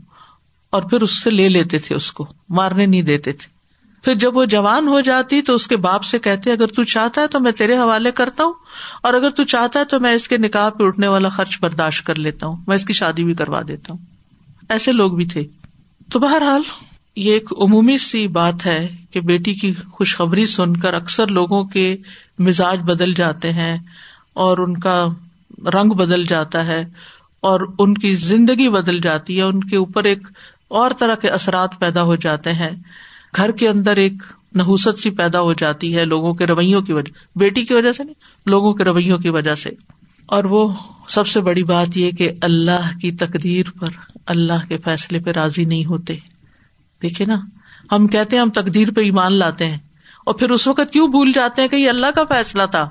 اور 0.70 0.82
پھر 0.82 1.02
اس 1.02 1.24
سے 1.24 1.30
لے 1.30 1.50
لیتے 1.50 1.78
تھے 1.80 1.96
اس 1.96 2.12
کو، 2.12 2.28
مارنے 2.50 2.86
نہیں 2.86 3.02
دیتے 3.02 3.32
تھے۔ 3.32 3.53
پھر 4.04 4.16
جب 4.16 4.38
وہ 4.38 4.46
جوان 4.46 4.88
ہو 4.88 5.00
جاتی 5.02 5.42
تو 5.42 5.54
اس 5.54 5.68
کے 5.68 5.78
باپ 5.78 6.04
سے 6.04 6.20
کہتے 6.20 6.52
اگر 6.52 6.68
تو 6.68 6.84
چاہتا 6.84 7.22
ہے 7.22 7.28
تو 7.28 7.40
میں 7.40 7.52
تیرے 7.52 7.78
حوالے 7.78 8.12
کرتا 8.12 8.44
ہوں، 8.44 8.54
اور 9.04 9.14
اگر 9.14 9.30
تو 9.30 9.44
چاہتا 9.44 9.80
ہے 9.80 9.86
تو 9.86 10.00
میں 10.00 10.14
اس 10.14 10.28
کے 10.28 10.38
نکاح 10.38 10.70
پہ 10.70 10.84
اٹھنے 10.84 11.08
والا 11.08 11.30
خرچ 11.30 11.60
برداشت 11.62 12.06
کر 12.06 12.16
لیتا 12.16 12.48
ہوں، 12.48 12.56
میں 12.68 12.76
اس 12.76 12.86
کی 12.86 12.94
شادی 12.94 13.24
بھی 13.24 13.34
کروا 13.34 13.62
دیتا 13.68 13.94
ہوں۔ 13.94 14.00
ایسے 14.70 14.92
لوگ 14.92 15.12
بھی 15.12 15.26
تھے۔ 15.26 15.44
تو 16.12 16.20
بہرحال، 16.20 16.62
یہ 17.16 17.34
ایک 17.34 17.52
عمومی 17.52 17.98
سی 17.98 18.28
بات 18.28 18.66
ہے 18.66 18.88
کہ 19.12 19.22
بیٹی 19.22 19.54
کی 19.54 19.74
خوشخبری 19.94 20.46
سن 20.46 20.78
کر 20.78 20.94
اکثر 20.94 21.28
لوگوں 21.28 21.64
کے 21.64 21.98
مزاج 22.40 22.80
بدل 22.80 23.14
جاتے 23.14 23.52
ہیں 23.52 23.78
اور 24.34 24.58
ان 24.58 24.78
کا 24.78 25.06
رنگ 25.74 25.90
بدل 25.90 26.26
جاتا 26.26 26.66
ہے 26.66 26.86
اور 27.40 27.62
ان 27.80 27.94
کی 27.94 28.14
زندگی 28.14 28.70
بدل 28.70 29.00
جاتی 29.00 29.38
ہے، 29.38 29.44
ان 29.44 29.60
کے 29.64 29.78
اوپر 29.78 30.04
ایک 30.04 30.28
اور 30.68 30.92
طرح 31.00 31.16
کے 31.16 31.30
اثرات 31.30 31.80
پیدا 31.80 32.04
ہو 32.04 32.16
جاتے 32.16 32.54
ہیں۔ 32.54 32.72
گھر 33.36 33.52
کے 33.52 33.70
اندر 33.70 33.96
ایک 33.96 34.14
نحوست 34.56 35.00
سی 35.00 35.10
پیدا 35.10 35.42
ہو 35.42 35.54
جاتی 35.54 35.96
ہے 35.98 36.06
لوگوں 36.06 36.34
کے 36.34 36.48
رویوں 36.48 36.82
کی 36.82 36.94
وجہ 36.94 37.38
بیٹی 37.38 37.66
کی 37.66 37.74
وجہ 37.74 37.92
سے 37.92 38.04
نہیں، 38.04 38.16
لوگوں 38.46 38.74
کے 38.74 38.84
رویوں 38.84 39.18
کی 39.18 39.30
وجہ 39.30 39.56
سے۔ 39.56 39.70
اور 40.26 40.44
وہ 40.44 40.68
سب 41.08 41.28
سے 41.28 41.42
بڑی 41.42 41.64
بات 41.64 41.98
یہ 41.98 42.12
کہ 42.12 42.32
اللہ 42.42 42.98
کی 43.02 43.12
تقدیر 43.12 43.72
پر 43.80 43.90
اللہ 44.26 44.68
کے 44.68 44.78
فیصلے 44.78 45.20
پہ 45.20 45.32
راضی 45.32 45.66
نہیں 45.66 45.86
ہوتے۔ 45.86 46.16
دیکھے 47.02 47.26
نا، 47.26 47.40
ہم 47.92 48.08
کہتے 48.08 48.36
ہیں 48.36 48.44
ہم 48.44 48.50
تقدیر 48.50 48.92
پہ 48.92 49.02
ایمان 49.02 49.34
لاتے 49.34 49.66
ہیں، 49.66 49.78
اور 50.26 50.34
پھر 50.34 50.52
اس 50.52 50.68
وقت 50.68 50.94
کیوں 50.94 51.08
بھول 51.08 51.32
جاتے 51.32 51.62
ہیں 51.62 51.70
کہ 51.70 51.76
یہ 51.76 51.90
اللہ 51.90 52.12
کا 52.16 52.24
فیصلہ 52.24 52.64
تھا؟ 52.72 52.90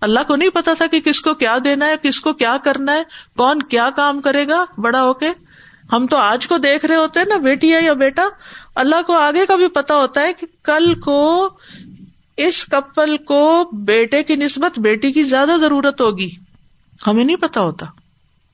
اللہ 0.00 0.20
کو 0.28 0.36
نہیں 0.36 0.48
پتا 0.48 0.74
تھا 0.74 0.86
کہ 0.86 1.00
کس 1.00 1.20
کو 1.20 1.34
کیا 1.34 1.58
دینا 1.64 1.86
ہے، 1.86 1.94
کس 2.02 2.20
کو 2.20 2.32
کیا 2.32 2.56
کرنا 2.64 2.92
ہے، 2.92 3.02
کون 3.36 3.62
کیا 3.62 3.88
کام 3.96 4.20
کرے 4.20 4.48
گا، 4.48 4.64
بڑا 4.78 5.02
ہو 5.02 5.14
کے 5.14 5.26
ہم 5.92 6.06
تو 6.06 6.16
آج 6.16 6.46
کو 6.46 6.58
دیکھ 6.58 6.84
رہے 6.84 6.96
ہوتے 6.96 7.20
ہیں 7.20 7.26
نا، 7.26 7.36
بیٹی 7.36 7.74
ہے 7.74 7.82
یا 7.82 7.92
بیٹا؟ 7.92 8.22
اللہ 8.74 9.02
کو 9.06 9.12
آگے 9.12 9.46
کا 9.46 9.56
بھی 9.56 9.68
پتا 9.68 9.96
ہوتا 9.96 10.20
ہے 10.20 10.32
کہ 10.32 10.46
کل 10.62 10.94
کو، 10.94 11.50
اس 12.36 12.64
کپل 12.64 13.16
کو 13.16 13.70
بیٹے 13.72 14.22
کی 14.22 14.36
نسبت 14.36 14.78
بیٹی 14.78 15.12
کی 15.12 15.22
زیادہ 15.22 15.50
ضرورت 15.60 16.00
ہوگی۔ 16.00 16.30
ہمیں 17.06 17.24
نہیں 17.24 17.36
پتا 17.36 17.60
ہوتا۔ 17.60 17.86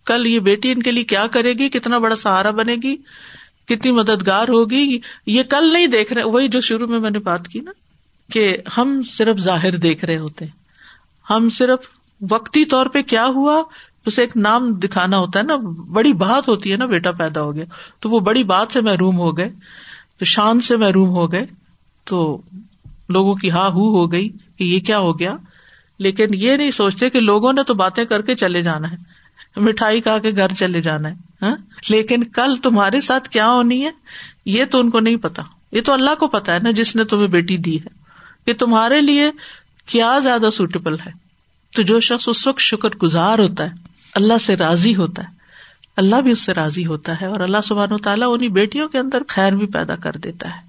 کل 0.05 0.27
یہ 0.27 0.39
بیٹی 0.39 0.73
ان 0.73 0.83
کے 0.83 0.91
لیے 0.91 1.05
کیا 1.05 1.27
کرے 1.27 1.53
گی؟ 1.53 1.69
کتنا 1.69 1.99
بڑا 1.99 2.17
سہارا 2.17 2.51
بنے 2.51 2.77
گی؟ 2.83 2.97
کتنی 3.69 3.93
مددگار 3.93 4.49
ہوگی؟ 4.49 4.99
یہ 5.27 5.43
کل 5.43 5.73
نہیں 5.73 5.87
دیکھ 5.87 6.13
رہے، 6.13 6.23
وہی 6.23 6.49
جو 6.49 6.61
شروع 6.61 6.87
میں 6.87 6.99
میں 6.99 7.11
نے 7.11 7.19
بات 7.19 7.49
کی 7.49 7.61
نا، 7.61 7.71
کہ 8.33 8.57
ہم 8.77 9.03
صرف 9.11 9.37
ظاہر 9.37 9.77
دیکھ 9.77 10.05
رہے 10.05 10.19
ہوتے۔ 10.19 10.45
ہم 11.31 11.49
صرف 11.51 11.79
وقتی 12.31 12.65
طور 12.65 12.87
پہ 12.87 13.03
کیا 13.03 13.27
ہوا؟ 13.27 13.63
اسے 14.07 14.23
ایک 14.23 14.37
نام 14.37 14.75
دکھانا 14.75 15.19
ہوتا 15.19 15.39
ہے 15.39 15.45
نا، 15.45 15.57
بڑی 15.89 16.13
بات 16.13 16.49
ہوتی 16.49 16.73
ہے 16.73 16.77
نا، 16.77 16.87
بیٹا 16.87 17.13
پیدا 17.13 17.43
ہو 17.43 17.55
گیا۔ 17.55 17.65
تو 18.01 18.11
وہ 18.11 18.21
بڑی 18.21 18.45
بات 18.45 18.73
سے 18.73 18.81
محروم 18.81 19.19
ہو 19.19 19.37
گئے، 19.37 19.53
تو 20.19 20.25
شان 20.25 20.61
سے 20.61 20.77
محروم 20.77 21.09
ہو 21.09 21.33
گئے۔ 21.33 21.47
تو 22.05 22.43
لوگوں 23.09 23.35
کی 23.35 23.51
ہا 23.51 23.69
ہو 23.69 23.97
ہو 23.97 24.13
گئی 24.13 24.29
کہ 24.29 24.65
یہ 24.65 24.81
کیا 24.81 24.99
ہو 24.99 25.19
گیا۔ 25.19 25.37
لیکن 25.99 26.25
یہ 26.33 26.57
نہیں 26.57 26.71
سوچتے 26.71 27.11
کہ 27.11 27.21
لوگوں 27.21 27.53
نے 27.53 27.63
تو 27.63 27.75
باتیں 27.75 28.05
کر 28.05 28.23
کے 28.23 28.35
چلے 28.35 28.63
جانا 28.63 28.93
ہے۔ 28.93 28.97
مٹھائی 29.61 30.01
کھا 30.01 30.19
کے 30.19 30.31
گھر 30.31 30.49
چلے 30.49 30.83
جانا 30.83 31.09
ہے 31.09 31.15
ہاں۔ 31.43 31.57
لیکن 31.89 32.25
کل 32.25 32.57
تمہارے 32.57 33.01
ساتھ 33.01 33.29
کیا 33.29 33.49
ہونی 33.49 33.85
ہے، 33.85 33.91
یہ 34.47 34.65
تو 34.65 34.81
ان 34.81 34.91
کو 34.91 35.01
نہیں 35.01 35.17
پتا۔ 35.17 35.43
یہ 35.73 35.81
تو 35.81 35.93
اللہ 35.93 36.15
کو 36.19 36.29
پتا 36.29 36.53
ہے 36.53 36.59
نا، 36.59 36.71
جس 36.71 36.97
نے 36.97 37.05
تمہیں 37.05 37.27
بیٹی 37.27 37.57
دی 37.57 37.77
ہے۔ 37.77 37.89
کہ 38.47 38.55
تمہارے 38.55 39.01
لیے 39.01 39.31
کیا 39.87 40.19
زیادہ 40.19 40.51
سوٹیبل 40.53 40.97
ہے۔ 41.07 41.11
تو 41.77 41.83
جو 41.83 42.01
شخص 42.01 42.29
اس 42.29 42.47
وقت 42.47 42.61
شکر 42.61 42.89
گزار 43.03 43.39
ہوتا 43.39 43.65
ہے 43.65 43.86
اللہ 44.17 44.39
سے 44.39 44.57
راضی 44.57 44.97
ہوتا 44.97 45.23
ہے۔ 45.23 45.29
اللہ 45.97 46.17
بھی 46.17 46.31
اس 46.31 46.41
سے 46.41 46.55
راضی 46.55 46.87
ہوتا 46.87 47.21
ہے 47.21 47.27
اور 47.27 47.41
اللہ 47.41 47.57
سبحان 47.65 47.93
و 47.93 47.99
تعالیٰ 47.99 48.35
انہیں 48.35 48.49
بیٹیوں 48.49 48.89
کے 48.89 48.99
اندر 48.99 49.23
خیر 49.29 49.53
بھی 49.53 49.67
پیدا 49.67 49.97
کر 49.97 50.13
دیتا 50.13 50.49
ہے۔ 50.49 50.67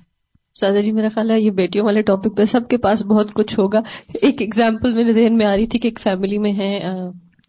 سادہ 0.60 0.78
جی 0.78 0.92
میرا 0.92 1.08
خیال 1.16 1.32
ہے 1.32 1.42
یہ 1.42 1.52
بیٹیوں 1.52 1.86
والے 1.86 2.02
ٹاپک 2.02 2.38
پہ 2.38 2.46
سب 2.46 2.62
کے 2.70 2.78
پاس 2.78 3.06
بہت 3.06 3.34
کچھ 3.34 3.60
ہوگا۔ 3.60 3.82
ایک 4.22 4.42
ایگزامپل 4.42 4.94
میرے 4.94 5.14
ذہن 5.14 5.38
میں 5.38 5.46
آ 5.46 5.56
رہی 5.56 5.68
تھی 5.68 5.80
کہ 5.80 5.88
ایک 5.88 6.00
فیملی 6.00 6.38
میں 6.38 6.54
ہے 6.54 6.80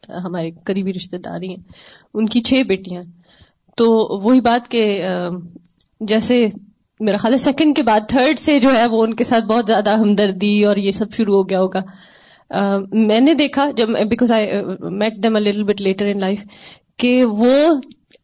ہمارے 0.08 0.50
قریبی 0.64 0.92
رشتے 0.92 1.18
داری 1.18 1.48
ہیں۔ 1.48 1.62
ان 2.14 2.26
کی 2.26 2.40
چھ 2.40 2.62
بیٹیاں۔ 2.68 3.02
تو 3.76 3.86
وہی 4.22 4.40
بات 4.40 4.68
کہ 4.68 5.02
جیسے 6.00 6.48
میرا 7.00 7.16
خیال 7.16 7.32
ہے 7.32 7.38
سیکنڈ 7.38 7.76
کے 7.76 7.82
بعد 7.82 8.00
تھرڈ 8.08 8.38
سے 8.38 8.58
جو 8.58 8.76
ہے 8.76 8.86
وہ 8.86 9.04
ان 9.04 9.14
کے 9.14 9.24
ساتھ 9.24 9.44
بہت 9.44 9.64
زیادہ 9.66 9.92
ہمدردی 9.92 10.64
اور 10.64 10.76
یہ 10.76 10.92
سب 10.92 11.06
شروع 11.16 11.34
ہو 11.34 11.48
گیا 11.48 11.60
ہوگا۔ 11.60 11.80
میں 12.50 13.20
نے 13.20 13.34
دیکھا 13.34 13.70
جب 13.76 13.88
because 14.08 14.32
I 14.32 14.46
met 14.90 15.16
them 15.16 15.36
little 15.36 15.62
bit 15.62 15.82
later 15.82 16.06
in 16.06 16.20
life 16.20 16.44
کہ 16.96 17.24
وہ 17.24 17.74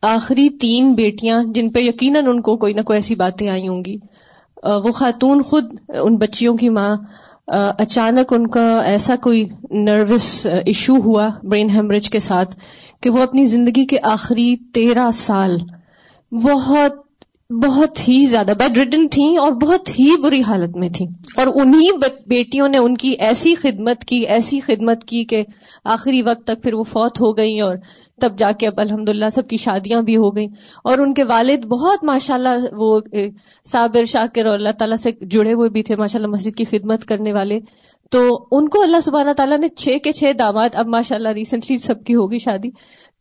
آخری 0.02 0.48
تین 0.48 0.94
بیٹیاں 0.94 1.42
جن 1.44 1.70
پہ 1.70 1.78
یقیناً 1.78 2.26
ان 2.26 2.40
کو 2.42 2.56
کوئی 2.56 2.72
نہ 2.72 2.80
کوئی 2.80 2.98
ایسی 2.98 3.14
باتیں 3.14 3.48
آئی 3.48 3.68
ہوں 3.68 3.82
گی۔ 3.86 3.96
وہ 4.84 4.92
خاتون 4.92 5.42
خود 5.42 5.74
ان 5.88 6.16
بچیوں 6.16 6.56
کی 6.56 6.68
ماں 6.68 6.96
اچانک 7.78 8.32
ان 8.32 8.46
کا 8.46 8.80
ایسا 8.80 9.16
کوئی 9.16 9.44
نروس 9.70 10.46
ایشو 10.46 10.96
ہوا 11.04 11.28
برین 11.42 11.70
ہیمریج 11.70 12.10
کے 12.10 12.20
ساتھ 12.20 12.56
کہ 13.02 13.10
وہ 13.10 13.22
اپنی 13.22 13.44
زندگی 13.46 13.84
کے 13.84 13.96
آخری 14.02 14.56
تیرہ 14.56 15.10
سال 15.14 15.58
بہت 16.32 17.03
بہت 17.50 18.08
ہی 18.08 18.26
زیادہ 18.26 18.52
بیڈ 18.58 18.78
ریڈن 18.78 19.08
تھیں 19.08 19.38
اور 19.38 19.52
بہت 19.52 19.98
ہی 19.98 20.22
بری 20.22 20.42
حالت 20.42 20.76
میں 20.76 20.88
تھیں۔ 20.88 21.08
اور 21.36 21.46
انہی 21.46 21.88
بیٹیوں 22.26 22.68
نے 22.68 22.78
ان 22.78 22.96
کی 22.96 23.08
ایسی 23.08 23.54
خدمت 23.54 24.04
کی، 24.04 24.16
ایسی 24.16 24.60
خدمت 24.60 25.04
کی 25.04 25.24
کہ 25.24 25.44
آخری 25.84 26.22
وقت 26.22 26.44
تک 26.44 26.62
پھر 26.62 26.74
وہ 26.74 26.82
فوت 26.82 27.20
ہو 27.20 27.36
گئی 27.36 27.60
اور 27.60 27.76
تب 28.20 28.38
جا 28.38 28.52
کے 28.52 28.66
اب 28.66 28.80
الحمد 28.80 29.10
سب 29.32 29.48
کی 29.48 29.56
شادیاں 29.56 30.02
بھی 30.02 30.16
ہو 30.16 30.36
گئیں۔ 30.36 30.48
اور 30.84 30.98
ان 30.98 31.14
کے 31.14 31.24
والد 31.24 31.64
بہت 31.64 32.04
ماشاء 32.04 32.34
اللہ 32.34 32.74
وہ 32.76 33.00
صابر، 33.72 34.04
شاکر 34.04 34.46
اور 34.46 34.54
اللہ 34.54 34.70
تعالیٰ 34.78 34.96
سے 34.96 35.10
جڑے 35.26 35.52
ہوئے 35.52 35.68
بھی 35.68 35.82
تھے 35.82 35.96
ماشاء 35.96 36.18
اللہ 36.18 36.34
مسجد 36.34 36.56
کی 36.56 36.64
خدمت 36.64 37.04
کرنے 37.04 37.32
والے۔ 37.32 37.60
تو 38.10 38.46
ان 38.50 38.68
کو 38.68 38.82
اللہ 38.82 38.96
سبحانہ 39.02 39.30
تعالیٰ 39.30 39.58
نے 39.58 39.68
چھ 39.68 39.88
کے 40.04 40.12
چھ 40.12 40.32
داماد، 40.38 40.68
اب 40.74 40.86
ماشاء 40.86 41.16
اللہ 41.16 41.28
ریسنٹلی 41.28 41.78
سب 41.78 42.04
کی 42.04 42.14
ہوگی 42.14 42.38
شادی۔ 42.38 42.68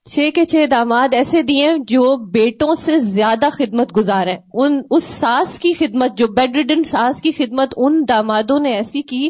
چھ 0.06 0.30
کے 0.36 0.46
چھ 0.46 0.66
داماد 0.72 1.14
ایسے 1.14 1.42
دیے 1.42 1.70
جو 1.88 2.16
بیٹوں 2.18 2.76
سے 2.76 3.00
زیادہ 3.00 3.50
خدمت 3.52 3.98
گزار 3.98 4.28
ہیں۔ 4.28 4.38
ان 4.54 4.82
اس 4.92 5.04
ساس 5.04 5.60
کی 5.60 5.74
خدمت 5.74 6.18
جو 6.18 6.28
بیڈ 6.28 6.58
ریڈن 6.58 6.84
ساس 6.84 7.22
کی 7.22 7.32
خدمت 7.32 7.74
ان 7.78 8.04
دامادوں 8.10 8.60
نے 8.60 8.74
ایسی 8.74 9.02
کی 9.02 9.30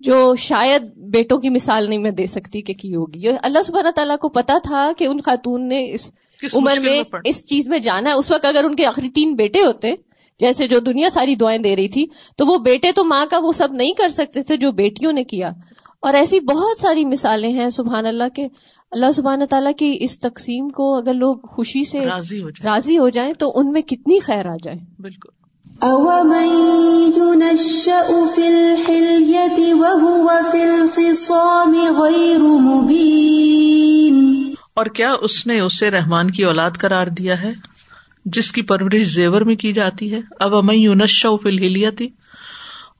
جو 0.00 0.34
شاید 0.38 0.82
بیٹوں 0.96 1.38
کی 1.38 1.48
مثال 1.48 1.88
نہیں 1.88 1.98
میں 1.98 2.10
دے 2.10 2.26
سکتی 2.26 2.62
کہ 2.62 2.74
کی 2.74 2.94
ہوگی۔ 2.94 3.28
اللہ 3.42 3.62
سبحانہ 3.62 3.90
تعالیٰ 3.90 4.18
کو 4.18 4.28
پتا 4.28 4.54
تھا 4.62 4.90
کہ 4.98 5.04
ان 5.04 5.20
خاتون 5.20 5.68
نے 5.68 5.92
اس 5.92 6.10
عمر 6.54 6.78
میں 6.80 7.02
اس 7.24 7.44
چیز 7.46 7.68
میں 7.68 7.78
جانا 7.78 8.10
ہے۔ 8.10 8.14
اس 8.14 8.30
وقت 8.30 8.44
اگر 8.44 8.64
ان 8.64 8.76
کے 8.76 8.86
آخری 8.86 9.08
تین 9.08 9.34
بیٹے 9.34 9.60
ہوتے 9.60 9.88
جیسے 10.40 10.66
جو 10.68 10.78
دنیا 10.80 11.10
ساری 11.10 11.34
دعائیں 11.34 11.58
دے 11.58 11.76
رہی 11.76 11.88
تھی 11.88 12.06
تو 12.36 12.46
وہ 12.46 12.58
بیٹے 12.58 12.92
تو 12.92 13.04
ماں 13.04 13.24
کا 13.30 13.38
وہ 13.42 13.52
سب 13.52 13.72
نہیں 13.72 13.92
کر 13.92 14.08
سکتے 14.08 14.42
تھے 14.42 14.56
جو 14.56 14.72
بیٹیوں 14.72 15.12
نے 15.12 15.24
کیا۔ 15.24 15.50
اور 16.06 16.14
ایسی 16.14 16.40
بہت 16.40 16.80
ساری 16.80 17.04
مثالیں 17.04 17.52
ہیں 17.52 17.70
سبحان 17.70 18.06
اللہ 18.06 18.24
کے 18.34 18.48
اللہ 18.90 19.12
سبحانہ 19.12 19.44
تعالیٰ 19.44 19.72
کی 19.78 19.96
اس 20.00 20.20
تقسیم 20.20 20.68
کو 20.68 20.96
اگر 20.96 21.14
لوگ 21.14 21.36
خوشی 21.36 21.84
سے 21.84 22.00
راضی 22.00 22.42
ہو 22.42 22.50
جائیں۔ 22.50 22.74
راضی 22.74 22.98
ہو 22.98 23.08
جائیں 23.08 23.32
تو 23.32 23.52
ان 23.54 23.72
میں 23.72 23.82
کتنی 23.82 24.18
خیر 24.18 24.46
آ 24.46 24.54
جائے۔ 24.62 24.76
بالکل۔ 24.98 25.28
أَوَمَن 25.82 27.12
يُنَشَّأُ 27.16 28.34
فِي 28.34 28.46
الْحِلْيَةِ 28.46 29.72
وَهُوَ 29.72 30.50
فِي 30.50 30.60
الْخِصَامِ 30.60 31.78
غَيْرُ 31.78 32.40
مُبِينٍ۔ 32.40 34.52
اور 34.74 34.86
کیا 34.86 35.14
اس 35.20 35.46
نے 35.46 35.60
اسے 35.60 35.90
رحمان 35.90 36.30
کی 36.30 36.44
اولاد 36.44 36.70
قرار 36.70 37.06
دیا 37.06 37.42
ہے 37.42 37.52
جس 38.24 38.52
کی 38.52 38.62
پرورش 38.62 39.14
زیور 39.14 39.40
میں 39.40 39.56
کی 39.56 39.72
جاتی 39.72 40.14
ہے؟ 40.14 40.20
اب 40.40 40.56
امئی 40.56 40.80
یونشا 40.80 41.28
فی 41.42 41.48
الحلیتی 41.48 42.08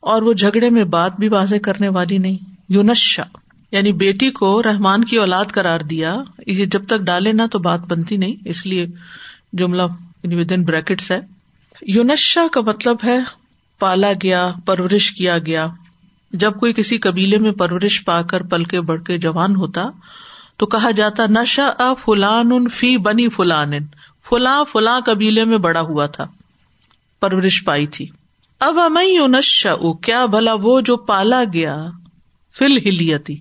اور 0.01 0.23
وہ 0.23 0.33
جھگڑے 0.33 0.71
میں 0.71 0.85
بات 0.85 1.13
بھی 1.19 1.29
واضح 1.29 1.57
کرنے 1.63 1.89
والی 1.89 2.19
نہیں۔ 2.19 2.56
یونشا 2.69 3.23
یعنی 3.73 3.93
بیٹی 3.93 4.31
کو 4.31 4.63
رحمان 4.63 5.05
کی 5.05 5.17
اولاد 5.17 5.45
قرار 5.45 5.81
دیا 5.81 6.17
یہ 6.47 6.67
جب 6.67 6.87
تک 6.87 6.99
ڈالے 6.99 7.33
نا 7.33 7.47
تو 7.47 7.59
بات 7.59 7.81
بنتی 7.81 8.17
نہیں، 8.17 8.35
اس 8.45 8.67
لیے 8.67 8.87
جملہ 9.53 9.83
ود 10.25 10.53
ان 10.53 10.65
بریکٹس 10.65 11.11
ہے۔ 11.11 11.21
یونشا 11.83 12.47
کا 12.53 12.61
مطلب 12.61 12.97
ہے 13.05 13.19
پالا 13.79 14.13
گیا، 14.23 14.53
پرورش 14.67 15.11
کیا 15.11 15.39
گیا۔ 15.39 15.67
جب 16.33 16.59
کوئی 16.61 16.73
کسی 16.73 16.99
قبیلے 16.99 17.39
میں 17.39 17.53
پرورش 17.53 18.05
پا 18.05 18.23
کر 18.23 18.43
پل 18.43 18.65
کے 18.65 18.81
بڑھ 18.81 19.05
کے 19.05 19.19
جوان 19.19 19.57
ہوتا، 19.57 19.89
تو 20.57 20.67
کہا 20.67 20.91
جاتا 20.91 21.27
نشا 21.27 21.71
ا 21.79 21.95
فلان 21.95 22.53
ان 22.53 22.69
فی 22.69 22.97
بنی 22.97 23.29
فلان۔ 23.29 23.73
فلاں 24.29 24.65
فلاں 24.73 25.01
قبیلے 25.01 25.45
میں 25.45 25.59
بڑا 25.59 25.81
ہوا 25.81 26.07
تھا، 26.07 26.27
پرورش 27.21 27.65
پائی 27.65 27.87
تھی۔ 27.87 28.07
اب 28.61 28.79
امئی 28.79 29.19
نشا 29.27 29.75
کیا 30.03 30.27
بھلا 30.27 30.55
وہ 30.55 30.81
جو 30.81 30.97
پالا 30.97 31.43
گیا 31.53 31.87
فل 32.59 32.77
ہلیتی 32.77 33.37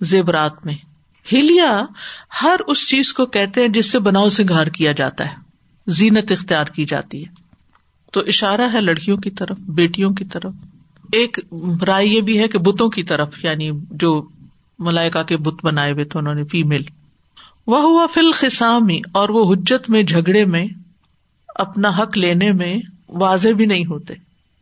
زیورات 0.00 0.66
میں۔ 0.66 0.74
ہلیا 1.32 1.84
ہر 2.42 2.56
اس 2.66 2.88
چیز 2.88 3.12
کو 3.12 3.26
کہتے 3.26 3.60
ہیں 3.60 3.68
جس 3.68 3.92
سے 3.92 3.98
بناؤ 3.98 4.28
سنگھار 4.28 4.66
کیا 4.66 4.92
جاتا 4.92 5.24
ہے، 5.24 5.34
زینت 5.86 6.32
اختیار 6.32 6.64
کی 6.64 6.84
جاتی 6.84 7.24
ہے۔ 7.24 7.32
تو 8.12 8.20
اشارہ 8.20 8.72
ہے 8.72 8.80
لڑکیوں 8.80 9.16
کی 9.16 9.30
طرف، 9.30 9.58
بیٹیوں 9.58 10.10
کی 10.10 10.24
طرف۔ 10.24 10.52
ایک 11.12 11.38
رائے 11.86 12.06
یہ 12.06 12.20
بھی 12.20 12.38
ہے 12.38 12.48
کہ 12.48 12.58
بتوں 12.58 12.88
کی 12.88 13.02
طرف 13.02 13.44
یعنی 13.44 13.70
جو 13.90 14.28
ملائکا 14.78 15.22
کے 15.22 15.36
بت 15.36 15.64
بنائے 15.64 15.92
ہوئے 15.92 16.04
تھے، 16.04 16.20
انہوں 16.20 16.34
نے 16.34 16.44
فیمل 16.44 16.82
وہ 17.66 17.80
ہوا 17.80 18.06
فل 18.06 18.32
خسامی 18.32 19.00
اور 19.12 19.28
وہ 19.28 19.54
حجت 19.54 19.90
میں، 19.90 20.02
جھگڑے 20.02 20.44
میں، 20.44 20.66
اپنا 21.48 21.88
حق 21.88 22.18
لینے 22.18 22.52
میں 22.52 22.78
واضح 23.08 23.48
بھی 23.56 23.66
نہیں 23.66 23.86
ہوتے۔ 23.86 24.14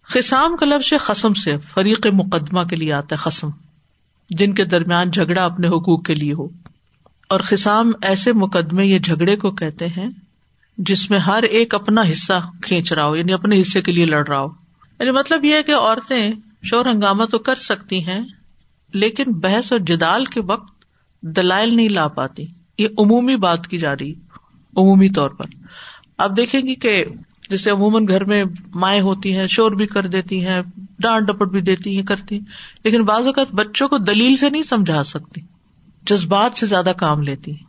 خسام 0.05 0.57
کا 0.57 0.67
لفظ 0.67 1.07
قسم 1.07 1.35
سے، 1.35 1.59
فریق 1.59 2.07
مقدمہ 2.07 2.61
کے 2.61 2.77
لیے 2.77 2.93
آتا 2.93 3.17
ہے 3.17 3.21
قسم 3.23 3.49
جن 4.38 4.55
کے 4.55 4.64
درمیان 4.64 5.11
جھگڑا 5.11 5.45
اپنے 5.45 5.69
حقوق 5.69 6.05
کے 6.05 6.14
لیے 6.14 6.33
ہو۔ 6.33 6.49
اور 7.29 7.41
خسام 7.41 7.93
ایسے 8.03 8.33
مقدمے 8.33 8.85
یا 8.85 8.99
جھگڑے 8.99 9.37
کو 9.37 9.50
کہتے 9.50 9.87
ہیں 9.87 10.09
جس 10.79 11.11
میں 11.11 11.19
ہر 11.19 11.43
ایک 11.43 11.75
اپنا 11.75 12.03
حصہ 12.11 12.33
کھینچ 12.62 12.93
رہا 12.93 13.07
ہو 13.07 13.17
یعنی 13.17 13.33
اپنے 13.33 13.61
حصے 13.61 13.83
کے 13.83 13.93
لیے 13.93 14.07
لڑ 14.07 14.26
رہا 14.26 14.41
ہو۔ 14.41 14.49
یعنی 15.00 15.11
مطلب 15.11 15.45
یہ 15.45 15.55
ہے 15.55 15.62
کہ 15.62 15.75
عورتیں 15.75 16.33
شور 16.62 16.87
ہنگامہ 16.87 17.25
تو 17.25 17.38
کر 17.38 17.55
سکتی 17.55 18.07
ہیں، 18.07 18.21
لیکن 18.95 19.25
بحث 19.26 19.73
اور 19.73 19.81
جدال 19.81 20.25
کے 20.25 20.41
وقت 20.41 20.85
دلائل 21.23 21.76
نہیں 21.76 21.88
لا 21.88 22.09
پاتی۔ 22.09 22.47
یہ 22.79 22.88
عمومی 22.99 23.37
بات 23.37 23.67
کی 23.67 23.79
جا 23.79 23.95
رہی، 23.95 24.12
عمومی 24.76 25.09
طور 25.09 25.31
پر۔ 25.31 25.47
اب 26.19 26.37
دیکھیں 26.37 26.61
گی 26.61 26.75
کہ 26.75 27.05
جیسے 27.50 27.71
عموماً 27.71 28.09
گھر 28.09 28.25
میں 28.25 28.45
مائیں 28.75 29.00
ہوتی 29.00 29.37
ہیں، 29.37 29.47
شور 29.47 29.73
بھی 29.73 29.87
کر 29.87 30.07
دیتی 30.07 30.47
ہیں 30.47 30.62
ڈانٹ 30.99 31.27
ڈپٹ 31.29 31.49
بھی 31.49 31.61
دیتی 31.61 31.97
ہیں، 31.97 32.03
کرتی 32.03 32.41
لیکن 32.85 33.05
بعض 33.05 33.27
اوقات 33.27 33.55
بچوں 33.55 33.89
کو 33.89 33.99
دلیل 33.99 34.37
سے 34.37 34.51
نہیں 34.51 34.63
سمجھا 34.63 35.05
سکتی۔ 35.05 35.41
جذبات 36.03 36.59
سے 36.59 36.67
زیادہ 36.67 36.93
کام 36.97 37.23
لیتی 37.23 37.51
ہیں۔ 37.51 37.65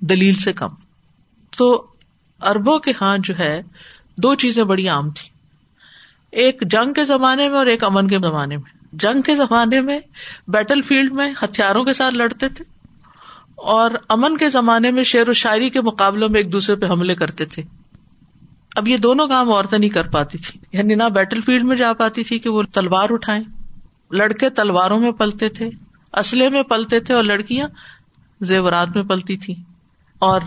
دلیل 0.00 0.34
سے 0.34 0.52
کم۔ 0.52 0.68
تو 1.56 1.86
اربوں 2.40 2.78
کے 2.78 2.92
ہاں 3.00 3.18
جو 3.18 3.38
ہے، 3.38 3.62
دو 4.18 4.34
چیزیں 4.34 4.64
بڑی 4.64 4.88
عام 4.88 5.10
تھی 5.10 5.28
ایک 6.30 6.62
جنگ 6.70 6.92
کے 6.92 7.04
زمانے 7.04 7.48
میں 7.48 7.56
اور 7.56 7.66
ایک 7.66 7.84
امن 7.84 8.08
کے 8.08 8.18
زمانے 8.18 8.56
میں۔ 8.56 8.86
جنگ 8.92 9.22
کے 9.22 9.34
زمانے 9.34 9.80
میں 9.80 10.00
بیٹل 10.48 10.80
فیلڈ 10.80 11.12
میں 11.12 11.34
ہتھیاروں 11.44 11.84
کے 11.84 11.92
ساتھ 11.92 12.14
لڑتے 12.14 12.48
تھے۔ 12.48 12.64
اور 13.56 13.90
امن 14.08 14.36
کے 14.36 14.50
زمانے 14.50 14.90
میں 14.90 15.02
شعر 15.02 15.28
و 15.28 15.32
شاعری 15.32 15.70
کے 15.70 15.80
مقابلوں 15.80 16.28
میں 16.28 16.40
ایک 16.40 16.52
دوسرے 16.52 16.76
پہ 16.76 16.86
حملے 16.86 17.14
کرتے 17.14 17.44
تھے۔ 17.44 17.62
اب 18.74 18.88
یہ 18.88 18.96
دونوں 18.96 19.28
کام 19.28 19.52
عورتیں 19.52 19.78
نہیں 19.78 19.90
کر 19.90 20.08
پاتی 20.08 20.38
تھی۔ 20.38 20.60
یعنی 20.72 20.94
نہ 20.94 21.02
بیٹل 21.02 21.40
فیلڈ 21.40 21.62
میں 21.62 21.76
جا 21.76 21.92
پاتی 21.92 22.24
تھی 22.24 22.38
کہ 22.38 22.50
وہ 22.50 22.62
تلوار 22.72 23.08
اٹھائے 23.10 23.40
لڑکے 24.10 24.50
تلواروں 24.50 25.00
میں 25.00 25.12
پلتے 25.12 25.48
تھے، 25.48 25.70
اسلحے 26.12 26.48
میں 26.48 26.62
پلتے 26.62 27.00
تھے 27.00 27.14
اور 27.14 27.24
لڑکیاں 27.24 27.68
زیورات 28.40 28.88
میں 28.94 29.04
پلتی 29.04 29.36
تھی 29.36 29.54
اور 30.18 30.40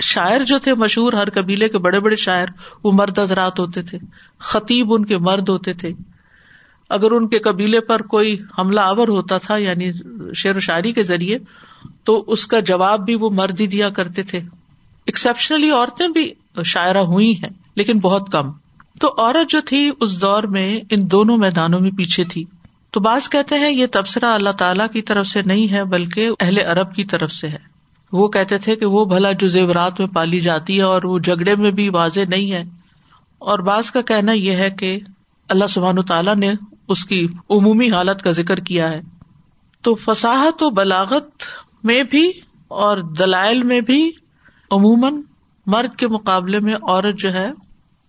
شاعر 0.00 0.40
جو 0.40 0.58
تھے، 0.58 0.74
مشہور 0.74 1.12
ہر 1.12 1.30
قبیلے 1.30 1.68
کے 1.68 1.78
بڑے 1.78 2.00
بڑے 2.00 2.16
شاعر، 2.16 2.46
وہ 2.84 2.92
مرد 2.92 3.18
حضرات 3.18 3.58
ہوتے 3.58 3.82
تھے۔ 3.82 3.98
خطیب 4.38 4.94
ان 4.94 5.04
کے 5.04 5.18
مرد 5.18 5.48
ہوتے 5.48 5.72
تھے۔ 5.72 5.90
اگر 6.88 7.10
ان 7.10 7.28
کے 7.28 7.38
قبیلے 7.38 7.80
پر 7.80 8.02
کوئی 8.02 8.36
حملہ 8.58 8.80
آور 8.80 9.08
ہوتا 9.08 9.38
تھا 9.38 9.56
یعنی 9.56 9.92
شعر 10.34 10.56
و 10.56 10.60
شاعری 10.60 10.92
کے 10.92 11.02
ذریعے، 11.02 11.38
تو 12.04 12.24
اس 12.26 12.46
کا 12.46 12.60
جواب 12.60 13.04
بھی 13.04 13.14
وہ 13.14 13.30
مرد 13.30 13.60
ہی 13.60 13.66
دیا 13.66 13.88
کرتے 13.88 14.22
تھے۔ 14.22 14.40
ایکسپشنلی 15.04 15.70
عورتیں 15.70 16.08
بھی 16.08 16.34
شاعرہ 16.62 16.98
ہوئی 16.98 17.32
ہیں، 17.32 17.50
لیکن 17.74 17.98
بہت 17.98 18.32
کم۔ 18.32 18.52
تو 19.00 19.14
عورت 19.18 19.50
جو 19.50 19.60
تھی، 19.60 19.90
اس 20.00 20.20
دور 20.20 20.42
میں 20.42 20.80
ان 20.90 21.10
دونوں 21.10 21.36
میدانوں 21.36 21.80
میں 21.80 21.90
پیچھے 21.90 22.24
تھی۔ 22.24 22.44
تو 22.90 23.00
بعض 23.00 23.28
کہتے 23.28 23.54
ہیں، 23.54 23.70
یہ 23.70 23.86
تبصرہ 23.92 24.24
اللہ 24.24 24.50
تعالیٰ 24.50 24.86
کی 24.92 25.02
طرف 25.02 25.26
سے 25.26 25.42
نہیں 25.42 25.72
ہے، 25.72 25.84
بلکہ 25.84 26.30
اہل 26.40 26.58
عرب 26.58 26.94
کی 26.94 27.04
طرف 27.04 27.32
سے 27.32 27.48
ہے۔ 27.48 27.76
وہ 28.12 28.28
کہتے 28.28 28.58
تھے 28.58 28.76
کہ 28.76 28.86
وہ 28.86 29.04
بھلا 29.04 29.32
جو 29.32 29.48
زیورات 29.48 30.00
میں 30.00 30.08
پالی 30.08 30.40
جاتی 30.40 30.76
ہے 30.76 30.82
اور 30.82 31.02
وہ 31.02 31.18
جھگڑے 31.18 31.54
میں 31.54 31.70
بھی 31.70 31.88
واضح 31.88 32.20
نہیں 32.28 32.52
ہے۔ 32.52 32.64
اور 33.38 33.58
بعض 33.58 33.90
کا 33.90 34.00
کہنا 34.00 34.32
یہ 34.32 34.52
ہے 34.52 34.70
کہ 34.70 34.98
اللہ 35.48 35.66
سبحان 35.66 36.02
تعالیٰ 36.02 36.36
نے 36.36 36.52
اس 36.88 37.04
کی 37.04 37.26
عمومی 37.50 37.90
حالت 37.90 38.22
کا 38.22 38.30
ذکر 38.30 38.60
کیا 38.60 38.90
ہے۔ 38.90 39.00
تو 39.80 39.94
فساحت 39.94 40.62
و 40.62 40.70
بلاغت 40.70 41.24
میں 41.84 42.02
بھی 42.02 42.32
اور 42.68 42.96
دلائل 42.98 43.62
میں 43.62 43.80
بھی، 43.80 44.12
عموماً 44.70 45.20
مرد 45.66 45.98
کے 45.98 46.08
مقابلے 46.08 46.60
میں 46.60 46.74
عورت 46.74 47.18
جو 47.18 47.34
ہے 47.34 47.50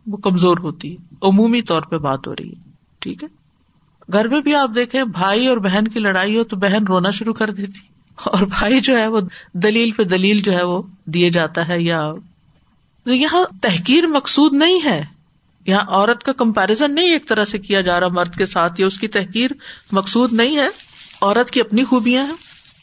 وہ 0.08 0.18
کمزور 0.18 0.58
ہوتی 0.58 0.92
ہے۔ 0.92 1.16
عمومی 1.22 1.62
طور 1.62 1.82
پہ 1.82 1.98
بات 1.98 2.28
ہو 2.28 2.34
رہی 2.34 2.50
ہے۔ 2.50 2.72
ٹھیک 3.00 3.24
ہے؟ 3.24 3.28
گھر 4.14 4.28
میں 4.28 4.42
بھی 4.42 4.56
آپ 4.56 4.70
دیکھیں، 4.76 5.04
بھائی 5.04 5.48
اور 5.48 5.58
بہن 5.58 5.88
کی 5.88 6.00
لڑائی 6.00 6.38
ہو 6.38 6.44
تو 6.44 6.56
بہن 6.56 6.88
رونا 6.88 7.12
شروع 7.12 7.34
کر 7.34 7.50
دیتی۔ 7.50 7.80
اور 8.26 8.42
بھائی 8.42 8.80
جو 8.80 8.98
ہے 8.98 9.08
وہ 9.08 9.20
دلیل 9.54 9.92
پہ 9.92 10.04
دلیل 10.04 10.42
جو 10.42 10.52
ہے 10.52 10.64
وہ 10.64 10.84
دیے 11.06 11.30
جاتا 11.30 11.68
ہے 11.68 11.82
یا 11.82 12.12
یہاں 13.06 13.44
تحقیر 13.62 14.08
مقصود 14.08 14.54
نہیں 14.54 14.80
ہے۔ 14.86 15.06
یہاں 15.66 15.84
عورت 15.88 16.24
کا 16.24 16.34
کمپیرزن 16.34 16.96
نہیں 16.96 17.12
ایک 17.12 17.28
طرح 17.28 17.46
سے 17.46 17.58
کیا 17.58 17.82
جا 17.82 18.00
رہا 18.00 18.08
مرد 18.08 18.36
کے 18.36 18.46
ساتھ، 18.46 18.82
یا 18.82 18.88
اس 18.88 19.00
کی 19.00 19.08
تحقیر 19.08 19.52
مقصود 19.92 20.34
نہیں 20.34 20.58
ہے۔ 20.58 20.68
عورت 21.22 21.52
کی 21.52 21.62
اپنی 21.62 21.84
خوبیاں 21.84 22.26
ہیں، 22.26 22.34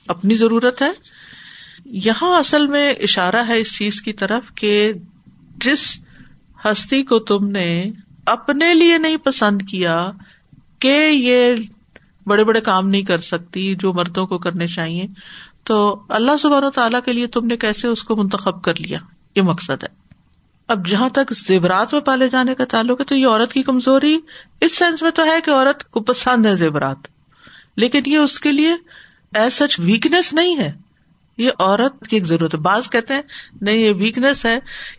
اپنی 0.08 0.34
ضرورت 0.34 0.82
ہے۔ 0.82 0.90
یہاں 1.84 2.38
اصل 2.38 2.66
میں 2.66 2.92
اشارہ 2.92 3.42
ہے 3.48 3.60
اس 3.60 3.78
چیز 3.78 4.02
کی 4.02 4.12
طرف 4.12 4.54
کہ 4.54 4.92
جس 5.56 5.98
ہستی 6.64 7.02
کو 7.02 7.18
تم 7.18 7.46
نے 7.46 7.90
اپنے 8.26 8.74
لیے 8.74 8.98
نہیں 8.98 9.16
پسند 9.16 9.62
کیا، 9.62 10.10
کہ 10.78 11.08
یہ 11.12 11.54
بڑے 12.26 12.44
بڑے 12.44 12.60
کام 12.60 12.88
نہیں 12.88 13.02
کر 13.02 13.18
سکتی 13.18 13.74
جو 13.74 13.92
مردوں 13.92 14.26
کو 14.26 14.38
کرنے 14.38 14.66
چاہیے، 14.66 15.06
تو 15.64 16.02
اللہ 16.08 16.36
سبحانہ 16.36 16.68
تعالیٰ 16.68 17.00
کے 17.04 17.12
لیے 17.12 17.26
تم 17.26 17.46
نے 17.46 17.56
کیسے 17.56 17.88
اس 17.88 18.04
کو 18.04 18.16
منتخب 18.16 18.62
کر 18.62 18.80
لیا؟ 18.80 18.98
یہ 19.34 19.42
مقصد 19.42 19.82
ہے۔ 19.82 19.88
اب 20.68 20.86
جہاں 20.86 21.08
تک 21.08 21.32
زیورات 21.32 21.92
میں 21.92 22.00
پالے 22.00 22.28
جانے 22.28 22.54
کا 22.54 22.64
تعلق 22.64 23.00
ہے، 23.00 23.04
تو 23.04 23.14
یہ 23.14 23.26
عورت 23.26 23.52
کی 23.52 23.62
کمزوری 23.62 24.18
اس 24.60 24.78
سینس 24.78 25.02
میں 25.02 25.10
تو 25.10 25.24
ہے 25.24 25.40
کہ 25.44 25.50
عورت 25.50 25.90
کو 25.90 26.00
پسند 26.00 26.46
ہے 26.46 26.56
زیورات، 26.56 26.96
لیکن 27.76 28.02
یہ 28.06 28.18
اس 28.18 28.40
کے 28.40 28.52
لیے 28.52 28.72
ایز 29.34 29.52
سچ 29.52 29.80
ویکنیس 29.80 30.32
نہیں 30.32 30.58
ہے۔ 30.58 30.72
یہ 31.38 31.50
عورت 31.58 32.06
کی 32.06 32.16
ایک 32.16 32.24
ضرورت 32.24 32.54
ہے۔ 32.54 32.58
بعض 32.58 32.88
کہتے 32.88 33.14
ہیں، 33.14 33.22
نہیں، 33.60 33.76
یہ 33.76 33.92
ویکنیس 33.96 34.46
ہے، 34.46 34.58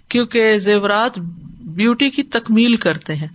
کیونکہ 0.10 0.60
زیورات 0.60 1.20
بیوٹی 1.60 2.10
کی 2.10 2.24
تکمیل 2.24 2.76
کرتے 2.76 3.16
ہیں۔ 3.16 3.28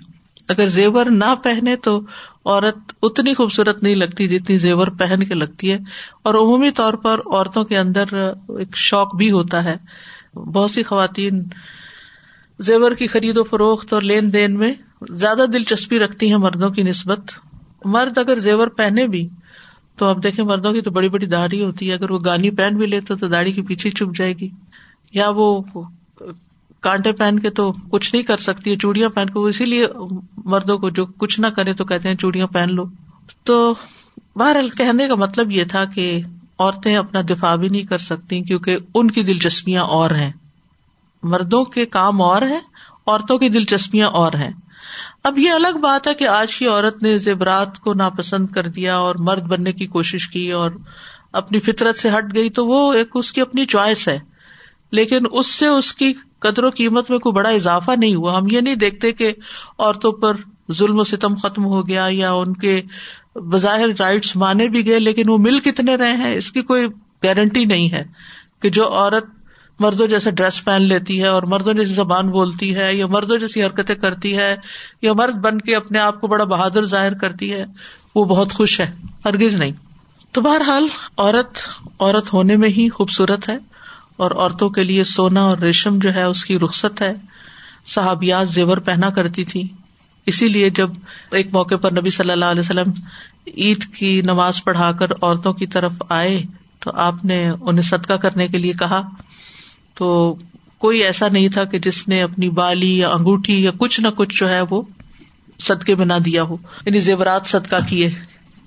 اگر 0.48 0.66
زیور 0.66 1.06
نہ 1.06 1.34
پہنے 1.42 1.76
تو 1.76 2.00
عورت 2.44 2.76
اتنی 3.02 3.34
خوبصورت 3.34 3.82
نہیں 3.82 3.94
لگتی 3.94 4.28
جتنی 4.28 4.58
زیور 4.58 4.86
پہن 4.86 5.24
کے 5.24 5.34
لگتی 5.34 5.72
ہے۔ 5.72 5.78
اور 6.22 6.34
عمومی 6.34 6.70
طور 6.70 6.92
پر 6.92 7.18
عورتوں 7.18 7.64
کے 7.64 7.78
اندر 7.78 8.04
ایک 8.58 8.76
شوق 8.76 9.16
بھی 9.16 9.30
ہوتا 9.30 9.64
ہے۔ 9.64 9.76
بہت 10.34 10.70
سی 10.70 10.82
خواتین 10.82 11.44
زیور 12.58 12.92
کی 12.92 13.06
خرید 13.06 13.36
و 13.36 13.44
فروخت 13.44 13.92
اور 13.92 14.02
لین 14.02 14.32
دین 14.32 14.58
میں 14.58 14.74
زیادہ 15.10 15.44
دلچسپی 15.52 15.98
رکھتی 15.98 16.28
ہیں 16.28 16.36
مردوں 16.36 16.70
کی 16.70 16.82
نسبت۔ 16.82 17.20
مرد 17.84 18.18
اگر 18.18 18.38
زیور 18.38 18.66
پہنے 18.66 19.06
بھی 19.06 19.28
تو 20.00 20.06
اب 20.06 20.22
دیکھیں 20.22 20.44
مردوں 20.44 20.72
کی 20.72 20.80
تو 20.80 20.90
بڑی 20.90 21.08
بڑی 21.08 21.26
داڑھی 21.26 21.64
ہوتی 21.64 21.88
ہے۔ 21.88 21.94
اگر 21.94 22.10
وہ 22.10 22.18
گانی 22.24 22.50
پہن 22.50 22.76
بھی 22.76 22.86
لیتے 22.86 23.16
تو 23.16 23.28
داڑھی 23.28 23.52
کے 23.52 23.62
پیچھے 23.62 23.90
چھپ 23.90 24.16
جائے 24.16 24.32
گی۔ 24.32 24.48
یا 25.12 25.28
وہ 25.28 25.62
کانٹے 26.80 27.12
پہن 27.12 27.38
کے 27.38 27.50
تو 27.50 27.72
کچھ 27.72 28.14
نہیں 28.14 28.22
کر 28.22 28.36
سکتی 28.36 28.70
ہے، 28.70 28.76
چوڑیاں 28.76 29.08
پہن 29.08 29.26
کے۔ 29.26 29.38
اسی 29.38 29.64
لیے 29.64 29.86
مردوں 30.44 30.78
کو 30.78 30.90
جو 30.90 31.06
کچھ 31.06 31.40
نہ 31.40 31.46
کرے 31.46 31.74
تو 31.74 31.84
کہتے 31.84 32.08
ہیں 32.08 32.16
چوڑیاں 32.16 32.46
پہن 32.46 32.74
لو۔ 32.74 32.84
تو 33.44 33.74
بہرحال 34.36 34.68
کہنے 34.68 35.08
کا 35.08 35.14
مطلب 35.14 35.50
یہ 35.50 35.64
تھا 35.64 35.84
کہ 35.84 36.20
عورتیں 36.58 36.96
اپنا 36.96 37.20
دفاع 37.30 37.54
بھی 37.54 37.68
نہیں 37.68 37.82
کر 37.82 37.98
سکتی 37.98 38.40
کیونکہ 38.40 38.76
ان 38.94 39.10
کی 39.10 39.22
دلچسپیاں 39.22 39.82
اور 39.82 40.10
ہیں۔ 40.10 40.32
مردوں 41.22 41.64
کے 41.64 41.86
کام 41.86 42.22
اور 42.22 42.42
ہیں، 42.42 42.60
عورتوں 43.06 43.38
کی 43.38 43.48
دلچسپیاں 43.48 44.08
اور 44.08 44.32
ہیں۔ 44.32 44.50
اب 45.24 45.38
یہ 45.38 45.50
الگ 45.50 45.78
بات 45.82 46.08
ہے 46.08 46.14
کہ 46.14 46.28
آج 46.28 46.54
کی 46.54 46.66
عورت 46.66 47.02
نے 47.02 47.18
زیورات 47.18 47.78
کو 47.78 47.94
ناپسند 47.94 48.46
کر 48.46 48.68
دیا 48.68 48.96
اور 48.96 49.14
مرد 49.14 49.42
بننے 49.42 49.72
کی 49.72 49.86
کوشش 49.86 50.28
کی 50.28 50.52
اور 50.52 50.70
اپنی 51.32 51.58
فطرت 51.58 51.98
سے 51.98 52.08
ہٹ 52.08 52.34
گئی 52.34 52.50
تو 52.50 52.66
وہ 52.66 52.92
ایک 52.92 53.08
اس 53.14 53.32
کی 53.32 53.40
اپنی 53.40 53.64
چوائس 53.64 54.08
ہے۔ 54.08 54.18
لیکن 54.92 55.18
اس 55.32 55.46
سے 55.46 55.66
اس 55.66 55.94
کی 55.94 56.12
قدر 56.38 56.64
و 56.64 56.70
قیمت 56.70 57.10
میں 57.10 57.18
کوئی 57.18 57.32
بڑا 57.32 57.48
اضافہ 57.48 57.90
نہیں 57.96 58.14
ہوا۔ 58.14 58.38
ہم 58.38 58.46
یہ 58.50 58.60
نہیں 58.60 58.74
دیکھتے 58.74 59.12
کہ 59.12 59.32
عورتوں 59.78 60.12
پر 60.12 60.32
ظلم 60.72 60.98
و 60.98 61.04
ستم 61.04 61.34
ختم 61.34 61.64
ہو 61.64 61.88
گیا 61.88 62.06
یا 62.10 62.32
ان 62.32 62.52
کے 62.52 62.82
بظاہر 63.34 63.88
رائٹس 64.00 64.36
مانے 64.36 64.68
بھی 64.68 64.86
گئے، 64.86 64.98
لیکن 64.98 65.30
وہ 65.30 65.38
مل 65.38 65.60
کتنے 65.60 65.96
رہے 65.96 66.12
ہیں، 66.12 66.34
اس 66.34 66.52
کی 66.52 66.62
کوئی 66.62 66.86
گارنٹی 67.24 67.64
نہیں 67.64 67.92
ہے 67.92 68.04
کہ 68.62 68.70
جو 68.70 68.92
عورت 68.92 69.24
مردوں 69.80 70.06
جیسے 70.06 70.30
ڈریس 70.30 70.64
پہن 70.64 70.82
لیتی 70.82 71.20
ہے 71.22 71.26
اور 71.26 71.42
مردوں 71.42 71.74
جیسی 71.74 71.94
زبان 71.94 72.28
بولتی 72.28 72.74
ہے، 72.76 72.94
یا 72.94 73.06
مردوں 73.06 73.38
جیسی 73.38 73.64
حرکتیں 73.64 73.94
کرتی 73.94 74.36
ہے، 74.38 74.54
یا 75.02 75.12
مرد 75.12 75.34
بن 75.34 75.60
کے 75.60 75.76
اپنے 75.76 75.98
آپ 75.98 76.20
کو 76.20 76.26
بڑا 76.26 76.44
بہادر 76.44 76.84
ظاہر 76.84 77.14
کرتی 77.14 77.52
ہے، 77.52 77.64
وہ 78.14 78.24
بہت 78.24 78.52
خوش 78.52 78.80
ہے، 78.80 78.90
ہرگز 79.24 79.54
نہیں۔ 79.54 79.72
تو 80.32 80.40
بہرحال، 80.40 80.86
عورت 81.16 81.58
عورت 81.98 82.32
ہونے 82.32 82.56
میں 82.56 82.68
ہی 82.68 82.88
خوبصورت 82.88 83.48
ہے، 83.48 83.56
اور 84.16 84.30
عورتوں 84.30 84.70
کے 84.70 84.82
لیے 84.82 85.04
سونا 85.04 85.42
اور 85.42 85.58
ریشم 85.58 85.98
جو 85.98 86.14
ہے، 86.14 86.22
اس 86.22 86.44
کی 86.44 86.58
رخصت 86.58 87.02
ہے۔ 87.02 87.12
صحابیات 87.86 88.48
زیور 88.48 88.78
پہنا 88.78 89.10
کرتی 89.10 89.44
تھی 89.44 89.62
اسی 90.26 90.48
لیے 90.48 90.70
جب 90.70 90.90
ایک 91.30 91.46
موقع 91.52 91.74
پر 91.74 91.92
نبی 91.92 92.10
صلی 92.10 92.30
اللہ 92.30 92.44
علیہ 92.44 92.60
وسلم 92.60 92.90
عید 93.46 93.84
کی 93.94 94.20
نماز 94.26 94.62
پڑھا 94.64 94.90
کر 94.92 95.12
عورتوں 95.12 95.52
کی 95.52 95.66
طرف 95.66 96.02
آئے، 96.08 96.40
تو 96.80 96.90
آپ 96.94 97.24
نے 97.24 97.38
انہیں 97.50 97.82
صدقہ 97.82 98.12
کرنے 98.12 98.48
کے 98.48 98.58
لیے 98.58 98.72
کہا 98.72 99.00
تو 100.00 100.36
کوئی 100.78 101.04
ایسا 101.04 101.28
نہیں 101.28 101.48
تھا 101.48 101.64
کہ 101.64 101.78
جس 101.78 102.08
نے 102.08 102.22
اپنی 102.22 102.48
بالی 102.48 102.98
یا 102.98 103.08
انگوٹھی 103.08 103.62
یا 103.62 103.70
کچھ 103.78 104.00
نہ 104.00 104.08
کچھ 104.08 104.40
جو 104.40 104.50
ہے 104.50 104.60
وہ 104.70 104.82
صدقے 105.58 105.94
میں 105.94 106.06
نہ 106.06 106.14
دیا 106.24 106.42
ہو۔ 106.42 106.56
یعنی 106.86 107.00
زیورات 107.00 107.46
صدقہ 107.46 107.76
کیے۔ 107.88 108.10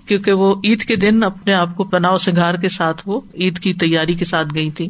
کیونکہ 0.06 0.32
وہ 0.32 0.56
عید 0.64 0.82
کے 0.82 0.96
دن 0.96 1.24
اپنے 1.24 1.54
آپ 1.54 1.78
کو 1.78 1.84
پناؤ 1.84 2.18
سنگار 2.18 2.54
کے 2.54 2.70
ساتھ 2.70 3.02
وہ 3.06 3.22
عید 3.34 3.60
کی 3.60 3.74
تیاری 3.74 4.14
کے 4.14 4.26
ساتھ 4.26 4.48
گئی 4.56 4.72
تھی۔ 4.72 4.90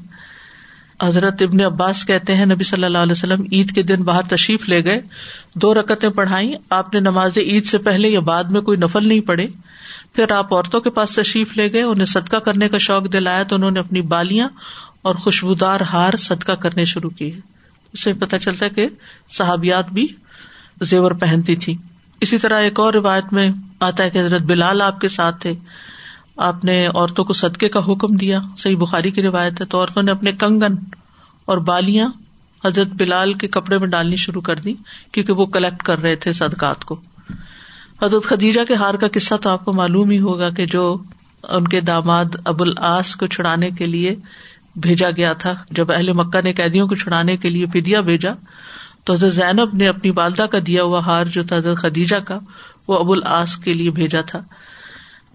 حضرت 1.03 1.41
ابن 1.41 1.61
عباس 1.61 2.05
کہتے 2.05 2.35
ہیں، 2.35 2.45
نبی 2.45 2.63
صلی 2.63 2.83
اللہ 2.83 2.97
علیہ 2.97 3.11
وسلم 3.11 3.41
عید 3.51 3.71
کے 3.71 3.81
دن 3.81 4.03
باہر 4.03 4.21
تشریف 4.29 4.69
لے 4.69 4.85
گئے، 4.85 5.01
دو 5.55 5.73
رکتیں 5.73 6.09
پڑھائی 6.09 6.53
آپ 6.69 6.93
نے 6.93 6.99
نماز 6.99 7.37
عید 7.37 7.65
سے 7.65 7.77
پہلے 7.77 8.09
یا 8.09 8.19
بعد 8.19 8.43
میں 8.43 8.61
کوئی 8.61 8.77
نفل 8.77 9.07
نہیں 9.07 9.19
پڑے 9.19 9.47
پھر 10.13 10.31
آپ 10.31 10.53
عورتوں 10.53 10.81
کے 10.81 10.89
پاس 10.89 11.15
تشریف 11.15 11.57
لے 11.57 11.73
گئے، 11.73 11.81
انہیں 11.81 12.05
صدقہ 12.05 12.37
کرنے 12.37 12.69
کا 12.69 12.77
شوق 12.77 13.13
دلایا 13.13 13.43
تو 13.43 13.55
انہوں 13.55 13.71
نے 13.71 13.79
اپنی 13.79 14.01
بالیاں 14.01 14.49
اور 15.03 15.15
خوشبودار 15.15 15.81
ہار 15.81 16.15
صدقہ 16.17 16.51
کرنے 16.51 16.85
شروع 16.85 17.09
کیے 17.09 17.39
اس 17.93 18.03
سے 18.03 18.13
پتا 18.13 18.39
چلتا 18.39 18.65
ہے 18.65 18.69
کہ 18.69 18.87
صحابیات 19.29 19.89
بھی 19.89 20.07
زیور 20.81 21.11
پہنتی 21.11 21.55
تھی 21.55 21.77
اسی 22.21 22.37
طرح 22.37 22.61
ایک 22.61 22.79
اور 22.79 22.93
روایت 22.93 23.33
میں 23.33 23.49
آتا 23.79 24.03
ہے 24.03 24.09
کہ 24.09 24.19
حضرت 24.19 24.41
بلال 24.41 24.81
آپ 24.81 25.01
کے 25.01 25.07
ساتھ 25.07 25.41
تھے۔ 25.41 25.53
آپ 26.37 26.65
نے 26.65 26.87
عورتوں 26.87 27.25
کو 27.25 27.33
صدقے 27.33 27.69
کا 27.69 27.79
حکم 27.79 28.15
دیا۔ 28.15 28.39
صحیح 28.57 28.77
بخاری 28.77 29.11
کی 29.11 29.21
روایت 29.21 29.61
ہے 29.61 29.65
تو 29.65 29.79
عورتوں 29.79 30.03
نے 30.03 30.11
اپنے 30.11 30.31
کنگن 30.31 30.75
اور 31.45 31.57
بالیاں 31.57 32.09
حضرت 32.65 32.87
بلال 32.87 33.33
کے 33.33 33.47
کپڑے 33.47 33.77
میں 33.77 33.87
ڈالنی 33.87 34.15
شروع 34.15 34.41
کر 34.41 34.55
دی 34.55 34.73
کیونکہ 35.11 35.33
وہ 35.33 35.45
کلیکٹ 35.45 35.83
کر 35.83 35.99
رہے 35.99 36.15
تھے 36.15 36.33
صدقات 36.33 36.85
کو۔ 36.85 36.99
حضرت 38.01 38.23
خدیجہ 38.23 38.61
کے 38.63 38.75
ہار 38.75 38.93
کا 38.93 39.07
قصہ 39.13 39.35
تو 39.35 39.49
آپ 39.49 39.65
کو 39.65 39.73
معلوم 39.73 40.09
ہی 40.09 40.19
ہوگا 40.19 40.49
کہ 40.49 40.65
جو 40.65 40.97
ان 41.43 41.67
کے 41.67 41.81
داماد 41.81 42.25
ابو 42.45 42.63
العاص 42.63 43.15
کو 43.15 43.27
چھڑانے 43.27 43.69
کے 43.69 43.85
لیے 43.85 44.15
بھیجا 44.75 45.09
گیا 45.17 45.33
تھا۔ 45.33 45.53
جب 45.71 45.91
اہل 45.91 46.13
مکہ 46.13 46.41
نے 46.41 46.53
قیدیوں 46.53 46.87
کو 46.87 46.95
چھڑانے 46.95 47.37
کے 47.37 47.49
لیے 47.49 47.65
فدیا 47.65 48.01
بھیجا، 48.01 48.31
تو 49.03 49.13
حضرت 49.13 49.33
زینب 49.33 49.69
نے 49.73 49.87
اپنی 49.87 50.11
والدہ 50.15 50.41
کا 50.41 50.57
دیا 50.67 50.83
ہوا 50.83 50.99
ہار، 50.99 51.25
جو 51.25 51.43
تھا 51.43 51.55
حضرت 51.55 51.77
خدیجہ 51.77 52.15
کا، 52.15 52.39
وہ 52.87 52.99
ابو 52.99 53.13
العاص 53.13 53.55
کے 53.55 53.73
لیے 53.73 53.91
بھیجا 53.91 54.21
تھا۔ 54.21 54.39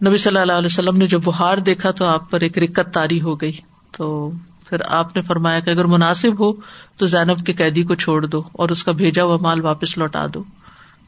نبی 0.06 0.16
صلی 0.16 0.38
اللہ 0.38 0.52
علیہ 0.52 0.66
وسلم 0.66 0.96
نے 0.96 1.06
جب 1.06 1.20
وہ 1.24 1.36
ہار 1.36 1.58
دیکھا، 1.58 1.90
تو 1.90 2.04
آپ 2.04 2.30
پر 2.30 2.40
ایک 2.40 2.58
رکت 2.58 2.94
تاری 2.94 3.20
ہو 3.20 3.40
گئی۔ 3.40 3.52
تو 3.90 4.30
پھر 4.68 4.76
آپ 4.88 5.16
نے 5.16 5.22
فرمایا 5.22 5.60
کہ 5.60 5.70
اگر 5.70 5.84
مناسب 5.84 6.40
ہو، 6.40 6.52
تو 6.96 7.06
زینب 7.06 7.46
کے 7.46 7.52
قیدی 7.52 7.82
کو 7.82 7.94
چھوڑ 7.94 8.26
دو 8.26 8.42
اور 8.52 8.68
اس 8.68 8.84
کا 8.84 8.92
بھیجا 8.92 9.24
ہوا 9.24 9.36
مال 9.40 9.60
واپس 9.60 9.98
لوٹا 9.98 10.26
دو۔ 10.34 10.44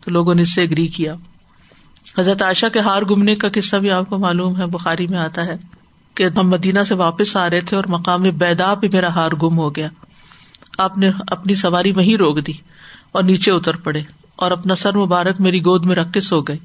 تو 0.05 0.11
لوگوں 0.11 0.35
نے 0.35 0.43
اس 0.43 0.55
سے 0.55 0.63
اگری 0.63 0.87
کیا۔ 0.87 1.15
حضرت 2.19 2.43
عائشہ 2.43 2.67
کے 2.67 2.81
ہار 2.81 3.03
گمنے 3.03 3.35
کا 3.35 3.49
قصہ 3.55 3.77
بھی 3.77 3.91
آپ 3.91 4.09
کو 4.09 4.19
معلوم 4.19 4.61
ہے، 4.61 4.67
بخاری 4.67 5.07
میں 5.07 5.19
آتا 5.19 5.47
ہے۔ 5.47 5.80
کہ 6.15 6.27
ہم 6.37 6.49
مدینہ 6.49 6.83
سے 6.89 6.95
واپس 6.95 7.37
آ 7.37 7.51
رہے 7.51 7.61
تھے 7.61 7.77
اور 7.77 7.85
مقام 7.89 8.23
بیدا 8.23 8.75
پہ 8.75 8.87
میرا 8.93 9.09
ہار 9.09 9.31
گم 9.31 9.59
ہو 9.59 9.77
گیا۔ 9.77 9.89
آپ 10.79 10.99
نے 10.99 11.11
اپنی 11.27 11.55
سواری 11.55 11.93
وہیں 11.93 12.17
روک 12.17 12.47
دی 12.47 12.53
اور 13.13 13.23
نیچے 13.23 13.51
اتر 13.51 13.77
پڑے 13.77 14.03
اور 14.37 14.51
اپنا 14.51 14.75
سر 14.75 14.97
مبارک 14.97 15.41
میری 15.41 15.61
گود 15.61 15.87
میں 15.87 15.97
رکھ 15.97 16.13
کے 16.13 16.21
سو 16.21 16.41
گئے۔ 16.41 16.59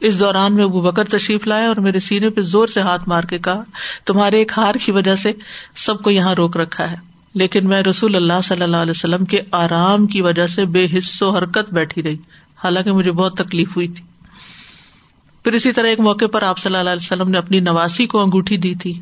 اس 0.00 0.20
دوران 0.20 0.54
میں 0.54 0.64
ابو 0.64 0.80
بکر 0.80 1.04
تشریف 1.04 1.46
لائے 1.46 1.66
اور 1.66 1.76
میرے 1.76 1.98
سینے 1.98 2.30
پہ 2.30 2.42
زور 2.42 2.66
سے 2.66 2.80
ہاتھ 2.80 3.08
مار 3.08 3.22
کے 3.22 3.38
کہا، 3.38 3.62
تمہارے 4.04 4.38
ایک 4.38 4.52
ہار 4.56 4.74
کی 4.74 4.92
وجہ 4.92 5.14
سے 5.14 5.32
سب 5.76 6.02
کو 6.02 6.10
یہاں 6.10 6.34
روک 6.34 6.56
رکھا 6.56 6.90
ہے۔ 6.90 6.96
لیکن 7.34 7.68
میں 7.68 7.82
رسول 7.82 8.16
اللہ 8.16 8.40
صلی 8.44 8.62
اللہ 8.62 8.76
علیہ 8.76 8.90
وسلم 8.90 9.24
کے 9.24 9.40
آرام 9.52 10.06
کی 10.06 10.20
وجہ 10.20 10.46
سے 10.46 10.64
بے 10.64 10.86
حص 10.98 11.22
و 11.22 11.30
حرکت 11.30 11.72
بیٹھی 11.72 12.02
رہی۔ 12.02 12.16
حالانکہ 12.64 12.92
مجھے 12.92 13.12
بہت 13.12 13.36
تکلیف 13.36 13.76
ہوئی 13.76 13.88
تھی۔ 13.88 14.13
پھر 15.44 15.52
اسی 15.52 15.72
طرح 15.72 15.86
ایک 15.86 16.00
موقع 16.00 16.24
پر 16.32 16.42
آپ 16.42 16.58
صلی 16.58 16.76
اللہ 16.76 16.90
علیہ 16.90 17.04
وسلم 17.04 17.30
نے 17.30 17.38
اپنی 17.38 17.60
نواسی 17.60 18.06
کو 18.06 18.22
انگوٹھی 18.22 18.56
دی 18.56 18.74
تھی۔ 18.74 19.00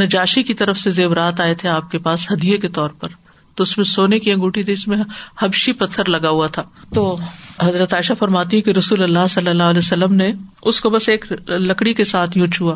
نجاشی 0.00 0.42
کی 0.42 0.54
طرف 0.54 0.78
سے 0.78 0.90
زیورات 0.90 1.40
آئے 1.40 1.54
تھے 1.54 1.68
آپ 1.68 1.90
کے 1.90 1.98
پاس 1.98 2.32
ہدیے 2.32 2.58
کے 2.58 2.68
طور 2.68 2.90
پر۔ 2.90 3.08
تو 3.54 3.62
اس 3.62 3.78
میں 3.78 3.84
سونے 3.84 4.18
کی 4.18 4.32
انگوٹھی 4.32 4.64
تھی، 4.64 4.72
اس 4.72 4.88
میں 4.88 4.98
حبشی 5.38 5.72
پتھر 5.72 6.08
لگا 6.08 6.28
ہوا 6.28 6.46
تھا۔ 6.46 6.62
تو 6.94 7.18
حضرت 7.62 7.94
عائشہ 7.94 8.12
فرماتی 8.18 8.60
کہ 8.60 8.70
رسول 8.70 9.02
اللہ 9.02 9.26
صلی 9.28 9.50
اللہ 9.50 9.62
علیہ 9.62 9.78
وسلم 9.78 10.14
نے 10.14 10.32
اس 10.62 10.80
کو 10.80 10.90
بس 10.90 11.08
ایک 11.08 11.32
لکڑی 11.48 11.94
کے 11.94 12.04
ساتھ 12.04 12.38
یوں 12.38 12.46
چھوا 12.46 12.74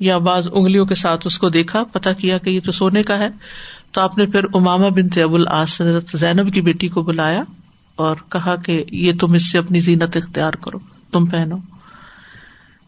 یا 0.00 0.18
بعض 0.18 0.48
انگلیوں 0.52 0.86
کے 0.86 0.94
ساتھ 0.94 1.26
اس 1.26 1.38
کو 1.38 1.48
دیکھا 1.48 1.84
پتا 1.84 2.12
کیا 2.12 2.38
کہ 2.38 2.50
یہ 2.50 2.60
تو 2.64 2.72
سونے 2.72 3.02
کا 3.02 3.18
ہے۔ 3.18 3.28
تو 3.92 4.00
آپ 4.00 4.18
نے 4.18 4.26
پھر 4.26 4.44
اماما 4.54 4.88
بن 4.88 5.20
ابو 5.20 5.34
العاص، 5.34 5.80
حضرت 5.80 6.10
زینب 6.14 6.54
کی 6.54 6.60
بیٹی 6.60 6.88
کو 6.88 7.02
بلایا 7.02 7.42
اور 7.96 8.16
کہا 8.28 8.56
کہ 8.56 8.84
یہ 8.90 9.12
تم 9.20 9.32
اس 9.32 9.52
سے 9.52 9.58
اپنی 9.58 9.80
زینت 9.80 10.16
اختیار 10.16 10.52
کرو۔ 10.52 10.78
تم 11.14 11.26
پہنو۔ 11.26 11.56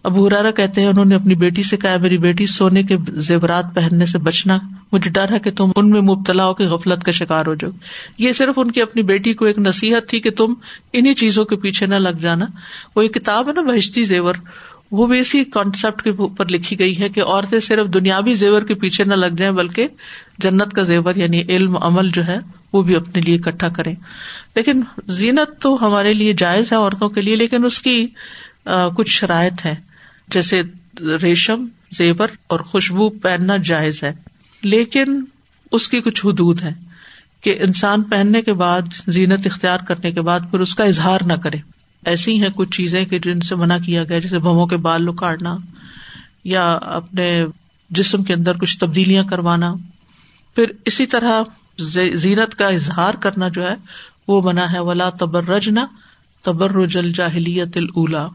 ابو 0.05 0.27
ہرارا 0.27 0.51
کہتے 0.51 0.81
ہیں، 0.81 0.89
انہوں 0.89 1.05
نے 1.05 1.15
اپنی 1.15 1.35
بیٹی 1.35 1.63
سے 1.63 1.77
کہا، 1.77 1.97
میری 2.01 2.19
بیٹی 2.19 2.47
سونے 2.47 2.83
کے 2.83 2.97
زیورات 3.09 3.65
پہننے 3.75 4.07
سے 4.07 4.19
بچنا، 4.19 4.59
مجھے 4.93 5.11
ڈر 5.11 5.33
ہے 5.33 5.39
کہ 5.39 5.51
تم 5.51 5.71
ان 5.77 5.91
میں 5.91 6.01
مبتلا 6.01 6.47
ہو 6.47 6.55
کے 6.55 6.65
غفلت 6.65 7.05
کا 7.05 7.13
شکار 7.13 7.47
ہو 7.47 7.55
جاؤ۔ 7.55 7.71
یہ 8.19 8.33
صرف 8.33 8.59
ان 8.59 8.71
کی 8.71 8.83
اپنی 8.83 9.03
بیٹی 9.03 9.35
کو 9.35 9.45
ایک 9.45 9.59
نصیحت 9.59 10.09
تھی 10.09 10.21
کہ 10.21 10.31
تم 10.31 10.55
انہیں 10.93 11.15
چیزوں 11.15 11.45
کے 11.45 11.57
پیچھے 11.57 11.87
نہ 11.87 11.95
لگ 11.95 12.19
جانا۔ 12.21 12.47
وہ 12.97 13.03
ایک 13.03 13.15
کتاب 13.15 13.49
ہے 13.49 13.53
نا، 13.53 13.61
بہشتی 13.61 14.05
زیور۔ 14.05 14.35
وہ 14.93 15.07
بھی 15.07 15.19
اسی 15.21 15.45
کانسیپٹ 15.45 16.03
کے 16.03 16.11
اوپر 16.11 16.45
لکھی 16.51 16.79
گئی 16.79 17.01
ہے 17.01 17.09
کہ 17.09 17.23
عورتیں 17.23 17.61
صرف 17.61 17.95
دنیاوی 17.95 18.35
زیور 18.35 18.63
کے 18.63 18.75
پیچھے 18.75 19.05
نہ 19.05 19.15
لگ 19.15 19.35
جائیں، 19.37 19.53
بلکہ 19.53 19.89
جنت 20.39 20.73
کا 20.73 20.83
زیور 20.83 21.15
یعنی 21.15 21.43
علم، 21.49 21.77
عمل 21.77 22.09
جو 22.09 22.27
ہے 22.27 22.39
وہ 22.77 22.83
بھی 22.83 22.97
اپنے 22.97 23.21
لیے 23.21 23.35
اکٹھا 23.35 23.69
کرے 23.69 23.93
لیکن 24.57 24.83
زینت 25.09 25.61
تو 25.63 25.87
ہمارے 25.87 26.13
لیے 26.13 26.33
جائز 26.33 26.73
ہے 26.73 26.77
عورتوں 26.77 27.09
کے 27.09 27.21
لیے، 27.21 27.37
لیکن 27.37 27.65
اس 27.65 27.79
کی 27.79 28.07
کچھ 28.97 29.11
شرائط 29.11 29.65
ہے 29.67 29.75
جیسے 30.29 30.63
ریشم، 31.23 31.67
زیور 31.93 32.29
اور 32.47 32.61
خوشبو 32.61 33.09
پہننا 33.11 33.57
جائز 33.57 34.03
ہے۔ 34.05 34.13
لیکن 34.63 35.25
اس 35.73 35.89
کی 35.89 36.01
کچھ 36.01 36.27
حدود 36.27 36.63
ہے 36.63 36.73
کہ 37.41 37.57
انسان 37.61 38.03
پہننے 38.03 38.43
کے 38.43 38.53
بعد، 38.53 38.83
زینت 39.07 39.47
اختیار 39.47 39.79
کرنے 39.79 40.11
کے 40.13 40.21
بعد 40.21 40.41
پھر 40.51 40.61
اس 40.61 40.75
کا 40.75 40.85
اظہار 40.85 41.21
نہ 41.27 41.33
کرے۔ 41.33 41.59
ایسی 42.07 42.43
ہیں 42.43 42.49
کچھ 42.55 42.71
چیزیں 42.71 43.05
کہ 43.05 43.19
جن 43.19 43.41
سے 43.41 43.55
منع 43.55 43.79
کیا 43.79 44.05
گیا، 44.05 44.19
جیسے 44.19 44.39
بھووں 44.39 44.67
کے 44.67 44.77
بال 44.77 45.09
اکاڑنا 45.09 45.57
یا 46.45 46.65
اپنے 46.73 47.47
جسم 47.91 48.23
کے 48.25 48.35
اندر 48.35 48.57
کچھ 48.59 48.79
تبدیلیاں 48.79 49.25
کروانا۔ 49.25 49.75
پھر 50.55 50.65
اسی 50.85 51.07
طرح 51.07 51.43
زینت 52.15 52.55
کا 52.55 52.67
اظہار 52.69 53.15
کرنا 53.15 53.49
جو 53.49 53.63
ہے، 53.63 53.75
وہ 54.29 54.43
منع 54.43 54.65
ہے 54.73 54.79
ولا 54.79 55.11
تبرج 55.11 55.69
نہ 55.69 55.81
تبرج 56.43 56.97
الجاہلیت 56.97 57.79
الا 57.97 58.27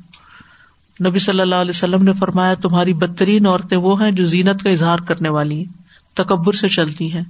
نبی 1.07 1.19
صلی 1.19 1.39
اللہ 1.39 1.55
علیہ 1.55 1.69
وسلم 1.69 2.03
نے 2.03 2.13
فرمایا، 2.13 2.53
تمہاری 2.53 2.93
بدترین 2.93 3.45
عورتیں 3.45 3.77
وہ 3.77 4.01
ہیں 4.03 4.11
جو 4.11 4.25
زینت 4.25 4.63
کا 4.63 4.69
اظہار 4.69 4.99
کرنے 4.99 5.29
والی 5.29 5.55
ہیں، 5.55 5.73
تکبر 6.13 6.53
سے 6.53 6.69
چلتی 6.69 7.13
ہیں۔ 7.13 7.23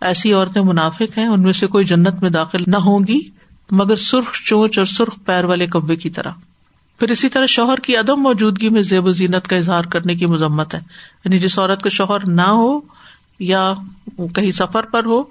ایسی 0.00 0.32
عورتیں 0.32 0.62
منافق 0.62 1.18
ہیں، 1.18 1.26
ان 1.26 1.42
میں 1.42 1.52
سے 1.52 1.66
کوئی 1.66 1.84
جنت 1.84 2.22
میں 2.22 2.30
داخل 2.30 2.64
نہ 2.66 2.76
ہوں 2.76 3.00
گی، 3.08 3.20
مگر 3.70 3.96
سرخ 3.96 4.32
چونچ 4.44 4.78
اور 4.78 4.86
سرخ 4.86 5.18
پیر 5.24 5.44
والے 5.44 5.66
کبے 5.66 5.96
کی 5.96 6.10
طرح۔ 6.10 6.30
پھر 6.98 7.08
اسی 7.10 7.28
طرح 7.28 7.46
شوہر 7.46 7.76
کی 7.76 7.96
عدم 7.96 8.16
موجودگی 8.16 8.68
میں 8.68 8.82
زیب 8.82 9.04
و 9.04 9.12
زینت 9.12 9.48
کا 9.48 9.56
اظہار 9.56 9.84
کرنے 9.84 10.14
کی 10.14 10.26
مذمت 10.26 10.74
ہے۔ 10.74 10.80
یعنی 11.24 11.38
جس 11.38 11.58
عورت 11.58 11.82
کا 11.82 11.88
شوہر 11.88 12.26
نہ 12.26 12.42
ہو 12.42 12.80
یا 13.38 13.74
کہیں 14.34 14.50
سفر 14.50 14.82
پر 14.82 15.04
ہو 15.04 15.22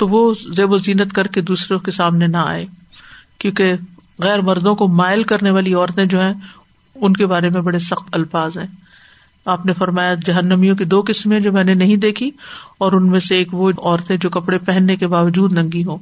تو 0.00 0.08
وہ 0.08 0.34
زیب 0.56 0.72
و 0.72 0.78
زینت 0.78 1.12
کر 1.12 1.26
کے 1.26 1.40
دوسروں 1.40 1.78
کے 1.78 1.90
سامنے 1.90 2.26
نہ 2.26 2.36
آئے۔ 2.36 2.66
کیونکہ 3.38 3.72
غیر 4.18 4.40
مردوں 4.40 4.74
کو 4.74 4.88
مائل 4.88 5.22
کرنے 5.22 5.50
والی 5.50 5.74
عورتیں 5.74 6.04
جو 6.04 6.20
ہیں، 6.20 6.34
ان 6.94 7.12
کے 7.12 7.26
بارے 7.26 7.50
میں 7.50 7.60
بڑے 7.60 7.78
سخت 7.78 8.08
الفاظ 8.12 8.58
ہیں۔ 8.58 8.66
آپ 9.44 9.66
نے 9.66 9.72
فرمایا، 9.72 10.14
جہنمیوں 10.14 10.76
کی 10.76 10.84
دو 10.84 11.02
قسمیں 11.06 11.40
جو 11.40 11.52
میں 11.52 11.64
نے 11.64 11.74
نہیں 11.74 11.96
دیکھی، 11.96 12.30
اور 12.78 12.92
ان 12.92 13.10
میں 13.10 13.20
سے 13.20 13.36
ایک 13.36 13.54
وہ 13.54 13.70
عورتیں 13.78 14.16
جو 14.16 14.30
کپڑے 14.30 14.58
پہننے 14.58 14.96
کے 14.96 15.06
باوجود 15.06 15.52
ننگی 15.52 15.84
ہوں۔ 15.84 15.98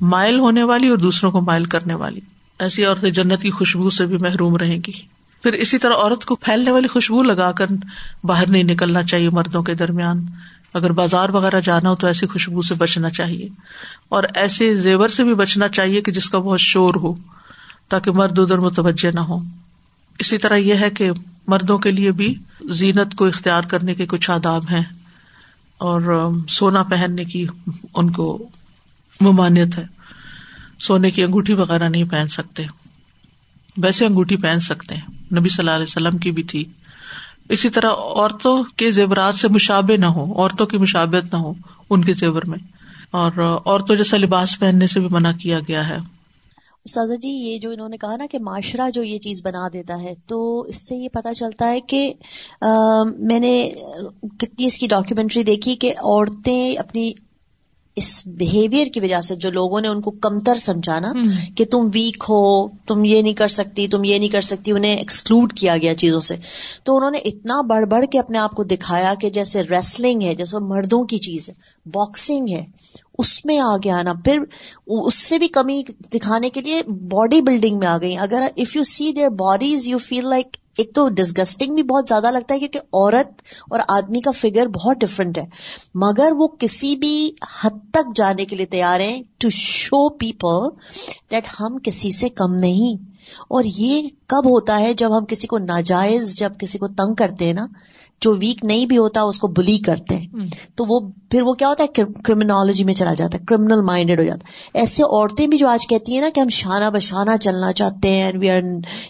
مائل 0.00 0.38
ہونے 0.38 0.62
والی 0.62 0.88
اور 0.88 0.98
دوسروں 0.98 1.32
کو 1.32 1.40
مائل 1.40 1.64
کرنے 1.64 1.94
والی۔ 1.94 2.20
ایسی 2.58 2.84
عورتیں 2.84 3.10
جنت 3.10 3.42
کی 3.42 3.50
خوشبو 3.50 3.90
سے 3.90 4.06
بھی 4.06 4.16
محروم 4.16 4.56
رہیں 4.56 4.78
گی۔ 4.86 4.92
پھر 5.42 5.52
اسی 5.52 5.78
طرح 5.78 5.92
عورت 5.92 6.24
کو 6.24 6.36
پھیلنے 6.36 6.70
والی 6.70 6.88
خوشبو 6.88 7.22
لگا 7.22 7.52
کر 7.52 7.66
باہر 8.24 8.50
نہیں 8.50 8.62
نکلنا 8.62 9.02
چاہیے 9.02 9.30
مردوں 9.30 9.62
کے 9.62 9.74
درمیان۔ 9.74 10.26
اگر 10.74 10.92
بازار 10.92 11.28
وغیرہ 11.28 11.60
جانا 11.60 11.90
ہو 11.90 11.94
تو 11.94 12.06
ایسی 12.06 12.26
خوشبو 12.26 12.62
سے 12.62 12.74
بچنا 12.74 13.10
چاہیے 13.10 13.48
اور 14.08 14.22
ایسے 14.34 14.76
زیور 14.76 15.08
سے 15.08 15.24
بھی 15.24 15.34
بچنا 15.34 15.68
چاہیے 15.68 16.00
کہ 16.00 16.12
جس 16.12 16.28
کا 16.28 16.38
بہت 16.38 16.60
شور 16.60 16.94
ہو 16.94 17.14
تاکہ 17.88 18.10
مرد 18.10 18.38
ادھر 18.38 18.58
متوجہ 18.58 19.10
نہ 19.14 19.20
ہو 19.20 19.38
اسی 20.18 20.38
طرح 20.38 20.56
یہ 20.56 20.74
ہے 20.74 20.90
کہ 20.90 21.10
مردوں 21.46 21.78
کے 21.78 21.90
لیے 21.90 22.12
بھی 22.12 22.34
زینت 22.70 23.14
کو 23.14 23.26
اختیار 23.26 23.62
کرنے 23.62 23.94
کے 23.94 24.06
کچھ 24.06 24.30
آداب 24.30 24.64
ہیں 24.70 24.82
اور 25.78 26.30
سونا 26.48 26.82
پہننے 26.82 27.24
کی 27.24 27.46
ان 27.94 28.10
کو 28.10 28.48
ممانعت 29.20 29.78
ہے۔ 29.78 29.84
سونے 30.78 31.10
کی 31.10 31.22
انگوٹھی 31.22 31.54
وغیرہ 31.54 31.88
نہیں 31.88 32.04
پہن 32.04 32.28
سکتے۔ 32.28 32.64
ویسے 33.76 34.06
انگوٹھی 34.06 34.36
پہن 34.36 34.60
سکتے 34.60 34.94
ہیں۔ 34.94 35.38
نبی 35.40 35.48
صلی 35.48 35.58
اللہ 35.58 35.70
علیہ 35.70 35.86
وسلم 35.88 36.18
کی 36.18 36.30
بھی 36.30 36.42
تھی۔ 36.42 36.64
اسی 37.48 37.70
طرح 37.70 37.90
عورتوں 37.90 38.62
کے 38.76 38.90
زیورات 38.90 39.34
سے 39.34 39.48
مشابے 39.48 39.96
نہ 39.96 40.06
ہو 40.06 40.42
عورتوں 40.42 40.66
کی 40.66 40.78
مشابت 40.78 41.32
نہ 41.32 41.38
ہو 41.38 41.52
ان 41.90 42.04
کے 42.04 42.12
زیور 42.12 42.42
میں۔ 42.46 42.58
اور 43.10 43.32
عورتوں 43.66 43.96
جیسا 43.96 44.16
لباس 44.16 44.58
پہننے 44.58 44.86
سے 44.86 45.00
بھی 45.00 45.08
منع 45.10 45.32
کیا 45.32 45.58
گیا 45.68 45.88
ہے۔ 45.88 45.96
سازا 46.86 47.14
جی 47.14 47.28
یہ 47.28 47.58
جو 47.58 47.70
انہوں 47.70 47.88
نے 47.88 47.96
کہا 47.96 48.16
نا 48.16 48.24
کہ 48.30 48.38
معاشرہ 48.38 48.90
جو 48.90 49.02
یہ 49.02 49.18
چیز 49.18 49.40
بنا 49.44 49.68
دیتا 49.72 50.02
ہے، 50.02 50.14
تو 50.26 50.60
اس 50.60 50.88
سے 50.88 50.96
یہ 50.96 51.08
پتا 51.12 51.34
چلتا 51.34 51.70
ہے 51.70 51.80
کہ 51.80 52.12
میں 53.18 53.40
نے 53.40 53.70
کتنی 54.38 54.66
اس 54.66 54.78
کی 54.78 54.86
ڈاکیومینٹری 54.86 55.42
دیکھی 55.42 55.76
کہ 55.76 55.94
عورتیں 55.98 56.76
اپنی 56.76 57.12
اس 57.96 58.26
بہیویئر 58.26 58.86
کی 58.86 59.00
وجہ 59.00 59.20
سے 59.20 59.36
جو 59.36 59.50
لوگوں 59.50 59.80
نے 59.80 59.88
ان 59.88 60.00
کو 60.00 60.10
کمتر 60.10 60.56
سمجھانا 60.56 61.12
کہ 61.56 61.64
تم 61.64 61.88
ویک 61.94 62.24
ہو 62.28 62.68
تم 62.68 63.04
یہ 63.04 63.22
نہیں 63.22 63.34
کر 63.34 63.48
سکتی 63.48 63.88
تم 63.88 64.04
یہ 64.04 64.18
نہیں 64.18 64.28
کر 64.28 64.40
سکتی 64.40 64.72
انہیں 64.72 64.96
ایکسکلوڈ 64.96 65.52
کیا 65.52 65.76
گیا 65.76 65.94
چیزوں 65.94 66.20
سے۔ 66.20 66.36
تو 66.84 66.96
انہوں 66.96 67.10
نے 67.10 67.18
اتنا 67.18 67.60
بڑھ 67.60 67.84
بڑھ 67.84 68.06
کے 68.12 68.18
اپنے 68.18 68.38
آپ 68.38 68.50
کو 68.50 68.64
دکھایا 68.64 69.14
کہ 69.20 69.30
جیسے 69.30 69.62
ریسلنگ 69.62 70.22
ہے 70.22 70.34
جیسے 70.34 70.58
مردوں 70.58 71.04
کی 71.04 71.18
چیز 71.18 71.48
ہے۔ 71.48 71.54
باکسنگ 71.86 72.48
ہے، 72.48 72.64
اس 73.18 73.44
میں 73.44 73.58
آگے 73.58 73.90
آنا 73.90 74.12
پھر 74.24 74.38
اس 74.86 75.14
سے 75.14 75.38
بھی 75.38 75.48
کمی 75.48 75.82
دکھانے 76.14 76.50
کے 76.50 76.60
لیے 76.60 76.82
باڈی 76.82 77.40
بلڈنگ 77.40 77.78
میں 77.78 77.86
آ 77.86 77.98
گئی۔ 77.98 78.16
اگر 78.16 78.42
if 78.56 78.76
you 78.76 78.82
see 78.82 79.12
their 79.12 79.28
bodies 79.28 79.88
you 79.88 79.98
feel 79.98 80.28
like 80.28 80.56
ایک 80.78 80.94
تو 80.94 81.08
ڈسگسٹنگ 81.08 81.74
بھی 81.74 81.82
بہت 81.82 82.08
زیادہ 82.08 82.30
لگتا 82.30 82.54
ہے 82.54 82.58
کیونکہ 82.58 82.80
عورت 82.92 83.42
اور 83.70 83.80
آدمی 83.88 84.20
کا 84.20 84.30
فگر 84.30 84.66
بہت 84.66 84.96
ڈفرینٹ 84.96 85.38
ہے۔ 85.38 85.44
مگر 85.94 86.32
وہ 86.36 86.48
کسی 86.48 86.96
بھی 86.96 87.30
حد 87.62 87.90
تک 87.92 88.16
جانے 88.16 88.44
کے 88.44 88.56
لیے 88.56 88.66
تیار 88.66 89.00
ہیں 89.00 89.22
ٹو 89.38 89.48
شو 89.50 90.08
پیپل 90.08 90.68
دیٹ 91.30 91.44
ہم 91.60 91.78
کسی 91.78 92.12
سے 92.12 92.28
کم 92.28 92.54
نہیں۔ 92.54 93.14
اور 93.48 93.64
یہ 93.64 94.08
کب 94.26 94.46
ہوتا 94.46 94.78
ہے 94.78 94.94
جب 94.94 95.18
ہم 95.18 95.24
کسی 95.24 95.46
کو 95.46 95.58
ناجائز، 95.58 96.36
جب 96.38 96.52
کسی 96.58 96.78
کو 96.78 96.86
تنگ 96.86 97.14
کرتے 97.14 97.44
ہیں 97.44 97.52
نا؟ 97.52 97.66
جو 98.22 98.34
ویک 98.36 98.64
نہیں 98.64 98.86
بھی 98.86 98.98
ہوتا 98.98 99.22
اس 99.22 99.38
کو 99.38 99.48
بلی 99.48 99.76
کرتے 99.78 100.16
ہیں. 100.16 100.46
تو 100.76 100.84
وہ 100.88 101.00
پھر 101.30 101.42
وہ 101.42 101.52
کیا 101.54 101.68
ہوتا 101.68 101.84
ہے؟ 101.84 102.04
کرمنالوجی 102.24 102.84
میں 102.84 102.94
چلا 102.94 103.14
جاتا 103.14 103.38
ہے. 103.38 103.44
کرمنل 103.44 103.82
مائنڈیڈ 103.82 104.20
ہو 104.20 104.24
جاتا 104.24 104.48
ہے. 104.48 104.78
ایسے 104.80 105.02
عورتیں 105.02 105.46
بھی 105.46 105.58
جو 105.58 105.68
آج 105.68 105.86
کہتی 105.86 106.14
ہیں 106.14 106.20
نا 106.20 106.28
کہ 106.34 106.40
ہم 106.40 106.48
شانہ 106.52 106.90
بشانہ 106.90 107.36
چلنا 107.40 107.72
چاہتے 107.72 108.14
ہیں 108.14 108.32
we 108.34 108.50
are 108.50 108.62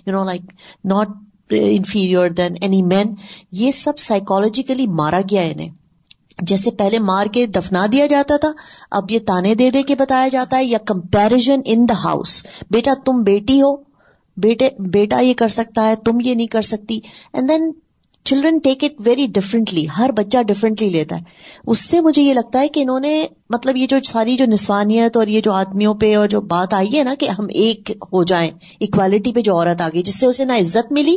you 0.06 0.12
know 0.12 0.24
like 0.24 0.42
not 0.84 1.08
inferior 1.52 2.30
than 2.30 2.54
any 2.60 2.82
man 2.82 3.14
یہ 3.52 3.70
سب 3.74 3.98
سائیکولوجیکلی 3.98 4.86
مارا 4.92 5.20
گیا 5.30 5.42
انہیں. 5.42 5.72
جیسے 6.42 6.70
پہلے 6.70 6.98
مار 6.98 7.26
کے 7.26 7.46
دفنا 7.46 7.84
دیا 7.92 8.06
جاتا 8.06 8.36
تھا 8.36 8.48
اب 8.90 9.10
یہ 9.10 9.18
تانے 9.26 9.54
دے 9.54 9.70
دے 9.70 9.82
کے 9.82 9.94
بتایا 9.94 10.28
جاتا 10.28 10.56
ہے 10.56 10.64
یا 10.64 10.78
کمپیرزن 10.86 11.60
ان 11.64 11.84
دا 11.88 11.94
ہاؤس 12.04 12.44
بیٹا 12.70 12.92
تم 13.04 13.22
بیٹی 13.22 13.60
ہو 13.62 13.74
بیٹے 14.36 14.68
بیٹا 14.90 15.20
یہ 15.20 15.34
کر 15.34 15.48
سکتا 15.48 15.88
ہے 15.88 15.96
تم 15.96 16.20
یہ 16.24 16.34
نہیں 16.34 16.46
کر 16.46 16.62
سکتی. 16.62 16.98
And 17.32 17.48
then 17.48 17.70
children 18.24 18.58
take 18.58 18.84
it 18.84 18.90
very 19.04 19.26
differently 19.26 19.86
ہر 19.98 20.10
بچہ 20.12 20.42
ڈفرینٹلی 20.42 20.88
لیتا 20.88 21.16
ہے۔ 21.16 21.20
اس 21.66 21.78
سے 21.78 22.00
مجھے 22.00 22.22
یہ 22.22 22.34
لگتا 22.34 22.60
ہے 22.60 22.68
کہ 22.68 22.80
انہوں 22.80 23.00
نے 23.00 23.26
مطلب 23.50 23.76
یہ 23.76 23.86
جو 23.86 23.96
ساری 24.08 24.36
جو 24.36 24.44
نسوانیت 24.46 25.16
اور 25.16 25.26
یہ 25.26 25.40
جو 25.40 25.52
آدمیوں 25.52 25.94
پہ 25.94 26.16
اور 26.16 26.28
جو 26.28 26.40
بات 26.40 26.74
آئی 26.74 26.98
ہے 26.98 27.04
نا 27.04 27.14
کہ 27.18 27.28
ہم 27.28 27.46
ایک 27.50 27.90
ہو 27.90 28.24
جائیں 28.24 28.50
اکوالٹی 28.80 29.32
پہ 29.32 29.40
جو 29.40 29.56
عورت 29.56 29.80
آ 29.80 29.88
گئی 29.94 30.02
جس 30.02 30.20
سے 30.20 30.26
اسے 30.26 30.44
نہ 30.44 30.52
عزت 30.52 30.92
ملی، 30.92 31.16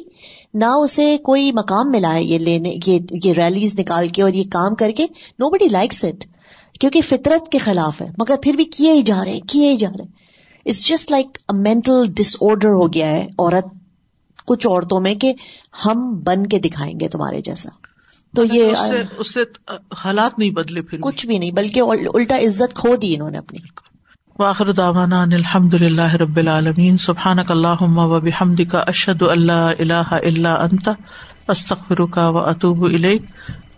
نہ 0.54 0.66
اسے 0.66 1.18
کوئی 1.18 1.52
مقام 1.52 1.92
ملا 1.92 2.14
ہے 2.14 2.24
یہ 2.24 2.38
لینے، 2.38 2.76
یہ 2.88 3.00
یہ 3.24 3.34
ریلیز 3.34 3.80
نکال 3.80 4.08
کے 4.08 4.22
اور 4.22 4.34
یہ 4.34 4.44
کام 4.52 4.76
کر 4.76 4.92
کے۔ 4.92 5.06
نو 5.40 5.50
بڈی 5.50 5.68
لائکس 5.68 6.06
اٹ 6.06 6.26
کیونکہ 6.80 7.02
فطرت 7.02 7.50
کے 7.50 7.58
خلاف 7.58 8.02
ہے۔ 8.02 8.08
مگر 8.18 8.36
پھر 8.42 8.54
بھی 8.54 8.66
کیے 8.66 8.94
ہی 8.94 9.02
جا 9.02 9.26
رہے 9.26 9.32
ہیں، 9.32 9.48
کیے 9.50 9.72
ہی 9.72 9.78
جا 9.78 9.90
رہے 9.98 10.04
ہیں۔ 10.04 10.12
It's 10.66 10.86
just 10.86 11.12
like 11.12 11.38
mental 11.54 12.04
disorder 12.42 12.70
ہو 12.70 12.94
گیا 12.94 13.12
ہے، 13.12 13.28
عورت 13.40 13.77
کچھ 14.48 14.68
عورتوں 14.68 15.02
میں 15.02 15.16
کہ 15.16 15.34
ہم 15.86 16.20
بن 16.24 16.48
کے 16.48 16.60
دکھائیں 16.60 17.00
گے 17.00 17.08
تمہارے 17.08 17.42
جیسا۔ 17.42 17.70
تو 18.36 18.44
یہ 18.44 18.74
اس 19.18 19.34
سے 19.34 19.44
حالات 20.06 20.40
نہیں 20.40 20.52
بدلے 20.52 20.82
پھر 20.82 20.98
کچھ 21.02 21.26
بھی 21.28 21.38
نہیں 21.38 21.52
بلکہ 21.52 21.80
الٹا 22.14 22.38
عزت 22.38 22.76
کھو 22.76 22.96
دی 22.96 23.14
انہوں 23.16 23.32
نے 23.32 23.38
اپنی۔ 23.38 23.60
واخر 24.40 24.72
دعوانا 24.72 25.22
الحمد 25.22 25.74
للہ 25.74 26.14
رب 26.14 26.38
العالمین۔ 26.38 26.98
سبحانک 26.98 27.52
اللہم 27.52 27.98
و 27.98 28.20
بحمدک 28.20 28.76
اشہد 28.76 29.22
اللہ 29.22 29.72
الہ 29.80 30.08
الا 30.10 30.54
انت 30.64 30.90
استغفرک 31.48 32.18
و 32.18 32.38
اتوب 32.38 32.86
الیک۔ 32.86 33.22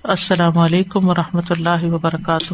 السلام 0.03 0.57
علیکم 0.57 1.09
و 1.09 1.13
رحمۃ 1.13 1.49
اللہ 1.49 1.83
وبرکاتہ۔ 1.83 2.53